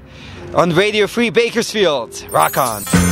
on 0.54 0.70
Radio 0.70 1.08
Free 1.08 1.30
Bakersfield. 1.30 2.24
Rock 2.30 2.56
on. 2.56 3.09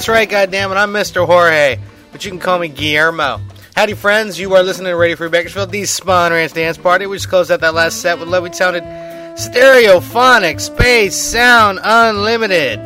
That's 0.00 0.08
right, 0.08 0.30
goddammit. 0.30 0.78
I'm 0.78 0.94
Mr. 0.94 1.26
Jorge, 1.26 1.78
but 2.10 2.24
you 2.24 2.30
can 2.30 2.40
call 2.40 2.58
me 2.58 2.68
Guillermo. 2.68 3.38
Howdy, 3.76 3.92
friends. 3.92 4.40
You 4.40 4.54
are 4.54 4.62
listening 4.62 4.86
to 4.86 4.96
Radio 4.96 5.14
Free 5.14 5.28
Bakersfield, 5.28 5.70
the 5.70 5.84
Spawn 5.84 6.32
Ranch 6.32 6.54
Dance 6.54 6.78
Party. 6.78 7.04
We 7.04 7.18
just 7.18 7.28
closed 7.28 7.50
out 7.50 7.60
that 7.60 7.74
last 7.74 8.00
set 8.00 8.18
with 8.18 8.26
lovely 8.26 8.50
sounded 8.50 8.82
Stereophonic 8.82 10.58
Space 10.58 11.14
Sound 11.14 11.80
Unlimited 11.84 12.80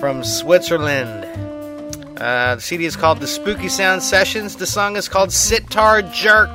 from 0.00 0.24
Switzerland. 0.24 1.26
Uh, 2.20 2.56
the 2.56 2.60
CD 2.60 2.86
is 2.86 2.96
called 2.96 3.20
The 3.20 3.28
Spooky 3.28 3.68
Sound 3.68 4.02
Sessions. 4.02 4.56
The 4.56 4.66
song 4.66 4.96
is 4.96 5.08
called 5.08 5.30
Sitar 5.30 6.02
Jerk. 6.02 6.50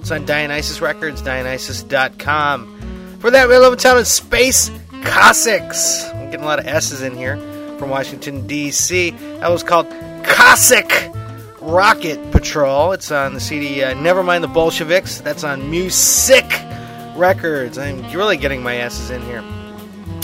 It's 0.00 0.10
on 0.10 0.26
Dionysus 0.26 0.80
Records, 0.80 1.22
Dionysus.com. 1.22 3.18
For 3.20 3.30
that, 3.30 3.48
we 3.48 3.54
a 3.54 3.78
sounded 3.78 4.06
Space 4.06 4.72
Cossacks. 5.04 6.10
I'm 6.10 6.32
getting 6.32 6.42
a 6.42 6.46
lot 6.46 6.58
of 6.58 6.66
S's 6.66 7.02
in 7.02 7.16
here 7.16 7.36
from 7.78 7.90
Washington, 7.90 8.46
D.C. 8.46 9.10
That 9.10 9.50
was 9.50 9.62
called 9.62 9.86
Cossack 10.24 11.12
Rocket 11.60 12.30
Patrol. 12.32 12.92
It's 12.92 13.10
on 13.10 13.34
the 13.34 13.40
CD 13.40 13.82
uh, 13.82 13.94
Nevermind 13.94 14.40
the 14.40 14.48
Bolsheviks. 14.48 15.20
That's 15.20 15.44
on 15.44 15.70
Musick 15.70 16.50
Records. 17.16 17.78
I'm 17.78 18.02
really 18.12 18.36
getting 18.36 18.62
my 18.62 18.76
asses 18.76 19.10
in 19.10 19.22
here. 19.22 19.44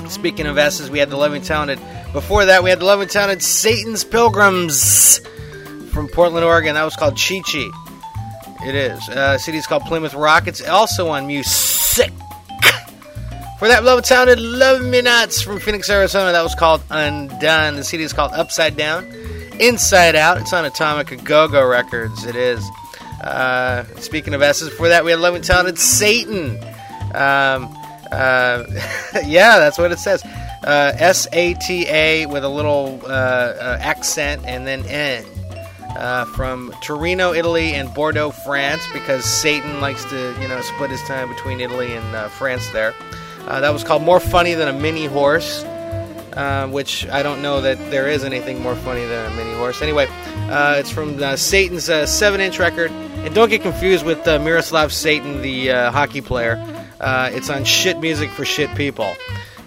Speaking 0.08 0.46
of 0.46 0.58
asses, 0.58 0.90
we 0.90 0.98
had 0.98 1.10
the 1.10 1.16
Loving 1.16 1.42
Talented. 1.42 1.78
Before 2.12 2.44
that, 2.44 2.62
we 2.62 2.70
had 2.70 2.80
the 2.80 2.84
Loving 2.84 3.08
Talented 3.08 3.42
Satan's 3.42 4.04
Pilgrims 4.04 5.20
from 5.90 6.08
Portland, 6.08 6.44
Oregon. 6.44 6.74
That 6.74 6.84
was 6.84 6.96
called 6.96 7.16
Chi 7.16 7.40
Chi. 7.40 7.70
It 8.66 8.74
is. 8.74 9.08
Uh, 9.08 9.38
city's 9.38 9.66
called 9.66 9.82
Plymouth 9.84 10.14
Rock. 10.14 10.46
It's 10.46 10.66
also 10.66 11.08
on 11.08 11.26
Music. 11.26 12.12
For 13.64 13.68
that 13.68 13.82
love 13.82 14.04
sounded 14.04 14.38
Love 14.40 14.82
Me 14.82 15.00
Nots 15.00 15.40
from 15.40 15.58
Phoenix, 15.58 15.88
Arizona. 15.88 16.32
That 16.32 16.42
was 16.42 16.54
called 16.54 16.82
Undone. 16.90 17.76
The 17.76 17.82
CD 17.82 18.02
is 18.02 18.12
called 18.12 18.32
Upside 18.32 18.76
Down, 18.76 19.06
Inside 19.58 20.14
Out. 20.14 20.36
It's 20.36 20.52
on 20.52 20.66
Atomic 20.66 21.24
Go 21.24 21.48
Go 21.48 21.66
Records. 21.66 22.26
It 22.26 22.36
is. 22.36 22.62
Uh, 23.22 23.84
speaking 24.00 24.34
of 24.34 24.42
S's, 24.42 24.68
before 24.68 24.88
that 24.88 25.02
we 25.02 25.12
had 25.12 25.20
Love 25.20 25.34
and 25.34 25.42
Talented 25.42 25.78
Satan. 25.78 26.58
Um, 27.14 27.74
uh, 28.12 28.64
yeah, 29.24 29.58
that's 29.58 29.78
what 29.78 29.90
it 29.92 29.98
says. 29.98 30.22
Uh, 30.62 30.92
S 30.96 31.26
A 31.32 31.54
T 31.54 31.86
A 31.88 32.26
with 32.26 32.44
a 32.44 32.50
little 32.50 33.00
uh, 33.04 33.08
uh, 33.08 33.78
accent 33.80 34.44
and 34.44 34.66
then 34.66 34.84
N. 34.84 35.24
Uh, 35.96 36.26
from 36.26 36.70
Torino, 36.82 37.32
Italy, 37.32 37.72
and 37.72 37.94
Bordeaux, 37.94 38.30
France, 38.30 38.82
because 38.92 39.24
Satan 39.24 39.80
likes 39.80 40.04
to, 40.04 40.36
you 40.38 40.48
know, 40.48 40.60
split 40.60 40.90
his 40.90 41.02
time 41.04 41.30
between 41.30 41.62
Italy 41.62 41.94
and 41.94 42.30
France 42.32 42.68
there. 42.72 42.94
Uh, 43.46 43.60
that 43.60 43.72
was 43.72 43.84
called 43.84 44.02
More 44.02 44.20
Funny 44.20 44.54
Than 44.54 44.68
a 44.68 44.72
Mini 44.72 45.04
Horse, 45.06 45.62
uh, 45.64 46.66
which 46.70 47.06
I 47.08 47.22
don't 47.22 47.42
know 47.42 47.60
that 47.60 47.78
there 47.90 48.08
is 48.08 48.24
anything 48.24 48.60
more 48.62 48.74
funny 48.74 49.04
than 49.04 49.32
a 49.32 49.36
mini 49.36 49.54
horse. 49.54 49.82
Anyway, 49.82 50.06
uh, 50.50 50.76
it's 50.78 50.90
from 50.90 51.22
uh, 51.22 51.36
Satan's 51.36 51.88
uh, 51.88 52.06
7 52.06 52.40
inch 52.40 52.58
record. 52.58 52.90
And 52.90 53.34
don't 53.34 53.48
get 53.48 53.62
confused 53.62 54.04
with 54.04 54.26
uh, 54.26 54.38
Miroslav 54.38 54.92
Satan, 54.92 55.40
the 55.42 55.68
hockey 55.68 56.20
player. 56.20 56.62
It's 57.00 57.50
on 57.50 57.64
Shit 57.64 57.98
Music 58.00 58.30
for 58.30 58.44
Shit 58.44 58.74
People, 58.74 59.14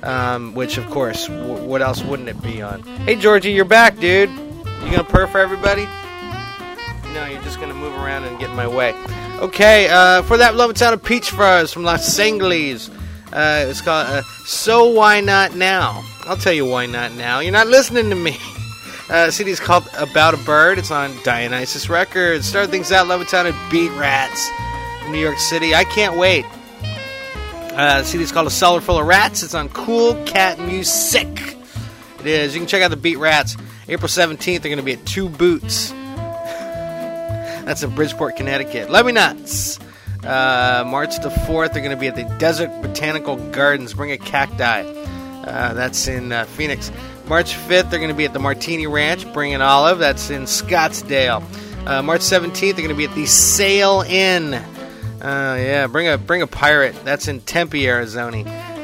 um, 0.03 0.53
which, 0.53 0.77
of 0.77 0.89
course, 0.89 1.27
w- 1.27 1.63
what 1.65 1.81
else 1.81 2.03
wouldn't 2.03 2.29
it 2.29 2.41
be 2.41 2.61
on? 2.61 2.83
Hey, 2.83 3.15
Georgie, 3.15 3.51
you're 3.51 3.65
back, 3.65 3.97
dude. 3.99 4.29
You 4.29 4.91
gonna 4.91 5.03
purr 5.03 5.27
for 5.27 5.39
everybody? 5.39 5.87
No, 7.13 7.25
you're 7.25 7.41
just 7.41 7.59
gonna 7.59 7.73
move 7.73 7.93
around 7.93 8.25
and 8.25 8.37
get 8.39 8.49
in 8.49 8.55
my 8.55 8.67
way. 8.67 8.93
Okay, 9.39 9.87
for 10.27 10.37
that 10.37 10.55
love 10.55 10.69
it's 10.71 10.81
out 10.81 10.93
of 10.93 11.03
Peach 11.03 11.29
Fuzz 11.31 11.71
from 11.73 11.83
Los 11.83 12.19
Angeles. 12.19 12.89
Uh, 13.31 13.65
it's 13.67 13.81
called 13.81 14.07
uh, 14.07 14.21
So 14.45 14.89
Why 14.89 15.21
Not 15.21 15.55
Now? 15.55 16.03
I'll 16.27 16.35
tell 16.35 16.53
you 16.53 16.65
why 16.65 16.85
not 16.85 17.13
now. 17.13 17.39
You're 17.39 17.53
not 17.53 17.67
listening 17.67 18.09
to 18.09 18.15
me. 18.15 18.37
Uh, 19.09 19.31
CD 19.31 19.51
is 19.51 19.59
called 19.61 19.87
About 19.97 20.33
a 20.33 20.37
Bird. 20.37 20.77
It's 20.77 20.91
on 20.91 21.15
Dionysus 21.23 21.87
Records. 21.89 22.45
Start 22.45 22.69
things 22.69 22.91
out, 22.91 23.07
love 23.07 23.21
and 23.21 23.55
Beat 23.71 23.89
Rats 23.91 24.49
from 25.01 25.13
New 25.13 25.17
York 25.17 25.37
City. 25.37 25.73
I 25.73 25.85
can't 25.85 26.17
wait. 26.17 26.45
Uh, 27.71 28.03
CD 28.03 28.25
is 28.25 28.33
called 28.33 28.47
A 28.47 28.49
Cellar 28.49 28.81
Full 28.81 28.99
of 28.99 29.07
Rats. 29.07 29.43
It's 29.43 29.53
on 29.53 29.69
Cool 29.69 30.21
Cat 30.25 30.59
Music. 30.59 31.55
It 32.19 32.25
is. 32.25 32.53
You 32.53 32.59
can 32.59 32.67
check 32.67 32.81
out 32.81 32.89
the 32.89 32.97
Beat 32.97 33.17
Rats. 33.17 33.55
April 33.87 34.09
17th, 34.09 34.43
they're 34.43 34.69
going 34.69 34.75
to 34.75 34.83
be 34.83 34.91
at 34.91 35.05
Two 35.05 35.29
Boots. 35.29 35.91
That's 37.63 37.81
in 37.83 37.95
Bridgeport, 37.95 38.35
Connecticut. 38.35 38.89
Let 38.89 39.05
me 39.05 39.13
nuts. 39.13 39.79
Uh, 40.27 40.83
March 40.85 41.15
the 41.21 41.29
4th, 41.29 41.71
they're 41.71 41.81
going 41.81 41.95
to 41.95 41.99
be 41.99 42.07
at 42.07 42.17
the 42.17 42.25
Desert 42.37 42.69
Botanical 42.81 43.37
Gardens. 43.51 43.93
Bring 43.93 44.11
a 44.11 44.17
cacti. 44.17 44.81
Uh, 44.81 45.73
that's 45.73 46.09
in 46.09 46.33
uh, 46.33 46.43
Phoenix. 46.43 46.91
March 47.27 47.53
5th, 47.53 47.89
they're 47.89 47.99
going 47.99 48.09
to 48.09 48.13
be 48.13 48.25
at 48.25 48.33
the 48.33 48.39
Martini 48.39 48.87
Ranch. 48.87 49.31
Bring 49.31 49.53
an 49.53 49.61
olive. 49.61 49.99
That's 49.99 50.29
in 50.29 50.43
Scottsdale. 50.43 51.41
Uh, 51.87 52.01
March 52.01 52.19
17th, 52.19 52.59
they're 52.59 52.73
going 52.73 52.89
to 52.89 52.93
be 52.95 53.05
at 53.05 53.15
the 53.15 53.25
Sail 53.25 54.01
Inn. 54.01 54.53
Uh, 54.53 54.61
yeah, 55.21 55.87
bring 55.87 56.09
a 56.09 56.17
bring 56.17 56.41
a 56.41 56.47
pirate. 56.47 56.93
That's 57.05 57.29
in 57.29 57.39
Tempe, 57.39 57.87
Arizona. 57.87 58.41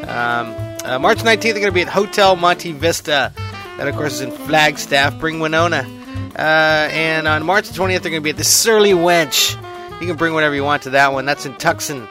Um, 0.07 0.55
uh, 0.85 0.97
March 0.97 1.19
19th, 1.19 1.41
they're 1.41 1.53
going 1.55 1.65
to 1.65 1.71
be 1.73 1.81
at 1.81 1.89
Hotel 1.89 2.37
Monte 2.37 2.71
Vista. 2.71 3.33
That, 3.77 3.87
of 3.89 3.95
course, 3.95 4.13
is 4.13 4.21
in 4.21 4.31
Flagstaff. 4.31 5.19
Bring 5.19 5.41
Winona. 5.41 5.85
And 6.37 7.27
on 7.27 7.43
March 7.45 7.69
20th, 7.69 8.01
they're 8.01 8.11
going 8.11 8.13
to 8.13 8.21
be 8.21 8.29
at 8.29 8.37
the 8.37 8.45
Surly 8.45 8.91
Wench. 8.91 9.57
You 10.01 10.07
can 10.07 10.17
bring 10.17 10.33
whatever 10.33 10.55
you 10.55 10.63
want 10.63 10.83
to 10.83 10.91
that 10.91 11.13
one. 11.13 11.25
That's 11.25 11.45
in 11.45 11.55
Tucson. 11.55 12.07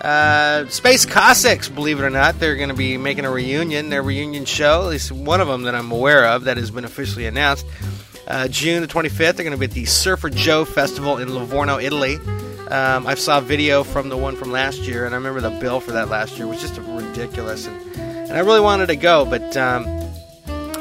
Uh, 0.00 0.68
Space 0.68 1.06
Cossacks, 1.06 1.68
believe 1.70 1.98
it 1.98 2.02
or 2.02 2.10
not, 2.10 2.38
they're 2.38 2.56
going 2.56 2.68
to 2.68 2.74
be 2.74 2.98
making 2.98 3.24
a 3.24 3.30
reunion, 3.30 3.88
their 3.88 4.02
reunion 4.02 4.44
show, 4.44 4.82
at 4.82 4.88
least 4.88 5.10
one 5.10 5.40
of 5.40 5.48
them 5.48 5.62
that 5.62 5.74
I'm 5.74 5.90
aware 5.90 6.26
of 6.26 6.44
that 6.44 6.58
has 6.58 6.70
been 6.70 6.84
officially 6.84 7.24
announced. 7.26 7.64
Uh, 8.26 8.48
June 8.48 8.82
the 8.82 8.88
25th, 8.88 9.16
they're 9.16 9.44
going 9.44 9.52
to 9.52 9.56
be 9.56 9.64
at 9.64 9.70
the 9.70 9.86
Surfer 9.86 10.28
Joe 10.28 10.66
Festival 10.66 11.16
in 11.16 11.34
Livorno, 11.34 11.78
Italy. 11.78 12.16
Um, 12.68 13.06
I 13.06 13.14
saw 13.14 13.38
a 13.38 13.40
video 13.40 13.82
from 13.82 14.10
the 14.10 14.16
one 14.16 14.36
from 14.36 14.50
last 14.50 14.80
year, 14.80 15.06
and 15.06 15.14
I 15.14 15.16
remember 15.16 15.40
the 15.40 15.58
bill 15.58 15.80
for 15.80 15.92
that 15.92 16.08
last 16.08 16.36
year 16.36 16.46
was 16.46 16.60
just 16.60 16.78
ridiculous, 16.78 17.66
and, 17.66 17.96
and 17.96 18.32
I 18.32 18.40
really 18.40 18.60
wanted 18.60 18.86
to 18.86 18.96
go, 18.96 19.24
but 19.24 19.56
um, 19.56 19.86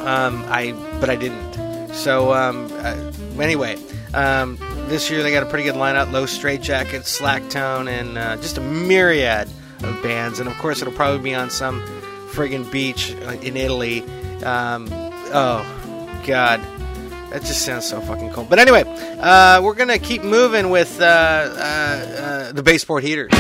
um, 0.06 0.46
I 0.50 0.72
but 1.00 1.10
I 1.10 1.16
didn't. 1.16 1.94
So 1.94 2.34
um, 2.34 2.70
uh, 2.74 3.12
anyway, 3.42 3.78
um, 4.14 4.58
this 4.88 5.10
year 5.10 5.24
they 5.24 5.32
got 5.32 5.44
a 5.44 5.46
pretty 5.46 5.64
good 5.64 5.76
lineup: 5.76 6.12
Los 6.12 6.38
Straitjackets, 6.38 7.06
Slack 7.06 7.50
Tone, 7.50 7.88
and 7.88 8.18
uh, 8.18 8.36
just 8.38 8.58
a 8.58 8.62
myriad 8.62 9.50
of 9.84 10.02
bands. 10.04 10.40
And 10.40 10.50
of 10.50 10.58
course, 10.58 10.82
it'll 10.82 10.94
probably 10.94 11.22
be 11.22 11.36
on 11.36 11.50
some 11.50 11.82
friggin' 12.32 12.72
beach 12.72 13.16
uh, 13.26 13.32
in 13.42 13.58
Italy. 13.58 14.02
Um, 14.44 14.88
oh 14.92 15.64
God, 16.26 16.60
that 17.32 17.42
just 17.42 17.66
sounds 17.66 17.86
so 17.86 18.02
fucking 18.02 18.32
cool. 18.32 18.46
But 18.46 18.60
anyway, 18.60 18.84
uh, 19.20 19.62
we're 19.64 19.76
gonna 19.76 20.00
keep 20.00 20.24
moving 20.24 20.70
with 20.70 21.00
uh, 21.00 21.04
uh, 21.06 22.52
the 22.52 22.64
Baseport 22.64 23.02
Heaters. 23.02 23.32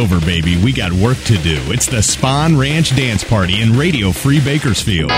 over, 0.00 0.18
baby. 0.24 0.56
We 0.56 0.72
got 0.72 0.92
work 0.92 1.18
to 1.24 1.36
do. 1.38 1.60
It's 1.66 1.86
the 1.86 2.02
Spawn 2.02 2.56
Ranch 2.56 2.96
Dance 2.96 3.22
Party 3.22 3.60
in 3.60 3.76
Radio 3.76 4.12
Free 4.12 4.40
Bakersfield. 4.40 5.10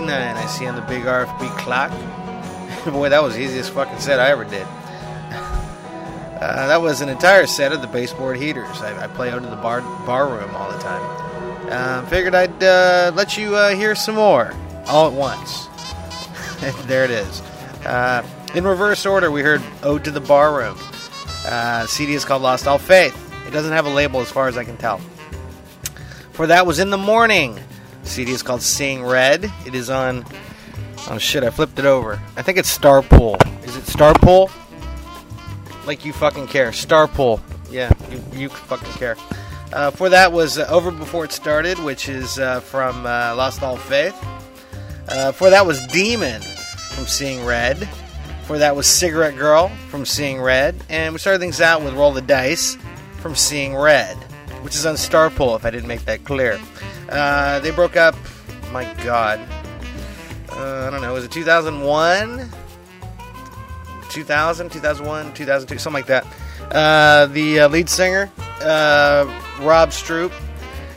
169. 0.00 0.36
I 0.36 0.46
see 0.46 0.66
on 0.66 0.74
the 0.74 0.82
big 0.82 1.04
RFB 1.04 1.56
clock. 1.58 1.90
Boy, 2.92 3.08
that 3.10 3.22
was 3.22 3.34
the 3.34 3.42
easiest 3.42 3.72
fucking 3.72 4.00
set 4.00 4.18
I 4.20 4.30
ever 4.30 4.44
did. 4.44 4.66
Uh, 6.34 6.66
that 6.66 6.82
was 6.82 7.00
an 7.00 7.08
entire 7.08 7.46
set 7.46 7.72
of 7.72 7.80
the 7.80 7.86
baseboard 7.86 8.36
heaters. 8.36 8.82
I, 8.82 9.04
I 9.04 9.06
play 9.06 9.30
out 9.30 9.42
in 9.44 9.48
the 9.48 9.56
bar 9.56 9.80
bar 10.04 10.28
room 10.28 10.54
all 10.54 10.70
the 10.70 10.78
time. 10.78 11.72
Um, 11.72 12.06
figured 12.06 12.34
I'd 12.34 12.62
uh, 12.62 13.12
let 13.14 13.38
you 13.38 13.56
uh, 13.56 13.74
hear 13.74 13.94
some 13.94 14.16
more 14.16 14.52
all 14.86 15.06
at 15.06 15.14
once. 15.14 15.68
there 16.86 17.04
it 17.04 17.10
is. 17.10 17.40
Uh, 17.86 18.26
in 18.54 18.66
reverse 18.66 19.06
order, 19.06 19.30
we 19.30 19.40
heard 19.40 19.62
"Ode 19.84 20.04
to 20.04 20.10
the 20.10 20.20
Barroom." 20.20 20.76
Uh, 21.46 21.86
CD 21.86 22.12
is 22.14 22.26
called 22.26 22.42
"Lost 22.42 22.66
All 22.66 22.78
Faith." 22.78 23.16
It 23.46 23.52
doesn't 23.52 23.72
have 23.72 23.86
a 23.86 23.90
label, 23.90 24.20
as 24.20 24.30
far 24.30 24.48
as 24.48 24.58
I 24.58 24.64
can 24.64 24.76
tell. 24.76 24.98
For 26.32 26.48
that 26.48 26.66
was 26.66 26.78
in 26.78 26.90
the 26.90 26.98
morning. 26.98 27.58
CD 28.04 28.32
is 28.32 28.42
called 28.42 28.62
Seeing 28.62 29.04
Red. 29.04 29.50
It 29.66 29.74
is 29.74 29.90
on. 29.90 30.24
Oh 31.08 31.18
shit! 31.18 31.42
I 31.42 31.50
flipped 31.50 31.78
it 31.78 31.84
over. 31.84 32.20
I 32.36 32.42
think 32.42 32.58
it's 32.58 32.76
Starpool. 32.76 33.36
Is 33.66 33.76
it 33.76 33.84
Starpool? 33.84 34.50
Like 35.86 36.04
you 36.04 36.12
fucking 36.12 36.46
care. 36.46 36.70
Starpool. 36.70 37.40
Yeah, 37.70 37.92
you, 38.10 38.40
you 38.40 38.48
fucking 38.48 38.92
care. 38.94 39.16
Uh, 39.72 39.90
for 39.90 40.08
that 40.08 40.32
was 40.32 40.56
uh, 40.58 40.66
Over 40.70 40.92
Before 40.92 41.24
It 41.24 41.32
Started, 41.32 41.78
which 41.80 42.08
is 42.08 42.38
uh, 42.38 42.60
from 42.60 43.04
uh, 43.06 43.34
Lost 43.34 43.62
All 43.62 43.76
Faith. 43.76 44.14
Uh, 45.08 45.32
for 45.32 45.50
that 45.50 45.66
was 45.66 45.84
Demon 45.88 46.40
from 46.94 47.06
Seeing 47.06 47.44
Red. 47.44 47.88
For 48.44 48.58
that 48.58 48.76
was 48.76 48.86
Cigarette 48.86 49.36
Girl 49.36 49.68
from 49.88 50.04
Seeing 50.06 50.40
Red. 50.40 50.76
And 50.88 51.12
we 51.12 51.18
started 51.18 51.40
things 51.40 51.60
out 51.60 51.82
with 51.82 51.94
Roll 51.94 52.12
the 52.12 52.20
Dice 52.22 52.76
from 53.20 53.34
Seeing 53.34 53.74
Red, 53.74 54.16
which 54.64 54.74
is 54.74 54.86
on 54.86 54.94
Starpool, 54.94 55.54
if 55.56 55.66
I 55.66 55.70
didn't 55.70 55.88
make 55.88 56.06
that 56.06 56.24
clear. 56.24 56.58
Uh, 57.10 57.60
they 57.60 57.70
broke 57.70 57.96
up, 57.96 58.16
my 58.72 58.90
god. 59.04 59.38
Uh, 60.48 60.86
I 60.86 60.90
don't 60.90 61.02
know, 61.02 61.12
was 61.12 61.24
it 61.24 61.30
2001? 61.30 62.48
2000, 64.08 64.72
2001, 64.72 65.34
2002, 65.34 65.78
something 65.78 65.94
like 65.94 66.06
that. 66.06 66.26
Uh, 66.74 67.26
the 67.26 67.60
uh, 67.60 67.68
lead 67.68 67.90
singer, 67.90 68.30
uh, 68.62 69.26
Rob 69.60 69.90
Stroop, 69.90 70.32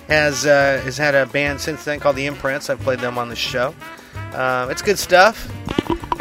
has 0.08 0.46
uh, 0.46 0.80
has 0.86 0.98
had 0.98 1.14
a 1.14 1.26
band 1.26 1.60
since 1.60 1.84
then 1.84 2.00
called 2.00 2.16
The 2.16 2.26
Imprints. 2.26 2.70
I've 2.70 2.80
played 2.80 3.00
them 3.00 3.18
on 3.18 3.28
the 3.28 3.36
show. 3.36 3.76
Um, 4.34 4.72
it's 4.72 4.82
good 4.82 4.98
stuff. 4.98 5.52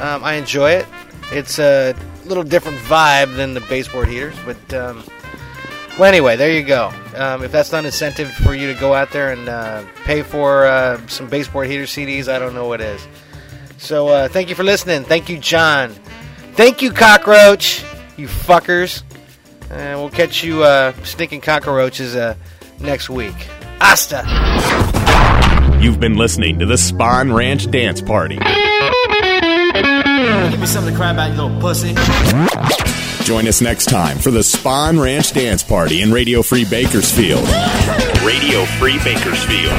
Um, 0.00 0.24
I 0.24 0.34
enjoy 0.34 0.72
it. 0.72 0.86
It's 1.30 1.60
a 1.60 1.94
little 2.24 2.42
different 2.42 2.78
vibe 2.78 3.36
than 3.36 3.54
the 3.54 3.60
baseboard 3.60 4.08
heaters, 4.08 4.34
but 4.44 4.74
um, 4.74 5.04
well, 5.98 6.04
anyway, 6.04 6.36
there 6.36 6.52
you 6.52 6.62
go. 6.62 6.92
Um, 7.14 7.42
if 7.42 7.50
that's 7.50 7.72
not 7.72 7.84
incentive 7.84 8.30
for 8.30 8.54
you 8.54 8.72
to 8.72 8.78
go 8.78 8.94
out 8.94 9.10
there 9.12 9.32
and 9.32 9.48
uh, 9.48 9.84
pay 10.04 10.22
for 10.22 10.66
uh, 10.66 11.04
some 11.06 11.28
baseboard 11.28 11.68
heater 11.68 11.84
CDs, 11.84 12.28
I 12.28 12.38
don't 12.38 12.54
know 12.54 12.66
what 12.68 12.80
is. 12.80 13.06
So 13.78 14.08
uh, 14.08 14.28
thank 14.28 14.48
you 14.48 14.54
for 14.54 14.64
listening. 14.64 15.04
Thank 15.04 15.28
you, 15.28 15.38
John. 15.38 15.90
Thank 16.52 16.82
you, 16.82 16.90
Cockroach. 16.90 17.84
You 18.16 18.28
fuckers. 18.28 19.02
And 19.70 19.98
we'll 19.98 20.10
catch 20.10 20.44
you 20.44 20.62
uh, 20.62 20.92
stinking 21.02 21.40
cockroaches 21.40 22.14
uh, 22.14 22.36
next 22.78 23.10
week. 23.10 23.34
Hasta. 23.80 24.24
You've 25.80 26.00
been 26.00 26.16
listening 26.16 26.58
to 26.60 26.66
the 26.66 26.78
Spawn 26.78 27.32
Ranch 27.32 27.70
Dance 27.70 28.00
Party. 28.00 28.36
Give 28.36 28.44
me 30.60 30.66
something 30.66 30.92
to 30.92 30.98
cry 30.98 31.10
about, 31.10 31.30
you 31.32 31.42
little 31.42 31.60
pussy. 31.60 31.94
Join 33.26 33.48
us 33.48 33.60
next 33.60 33.86
time 33.86 34.18
for 34.18 34.30
the 34.30 34.40
Spawn 34.40 35.00
Ranch 35.00 35.32
Dance 35.32 35.64
Party 35.64 36.00
in 36.00 36.12
Radio 36.12 36.42
Free 36.42 36.64
Bakersfield. 36.64 37.42
Radio 38.24 38.64
Free 38.78 38.98
Bakersfield. 39.02 39.74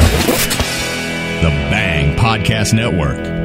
The 1.42 1.54
Bang 1.72 2.18
Podcast 2.18 2.74
Network. 2.74 3.37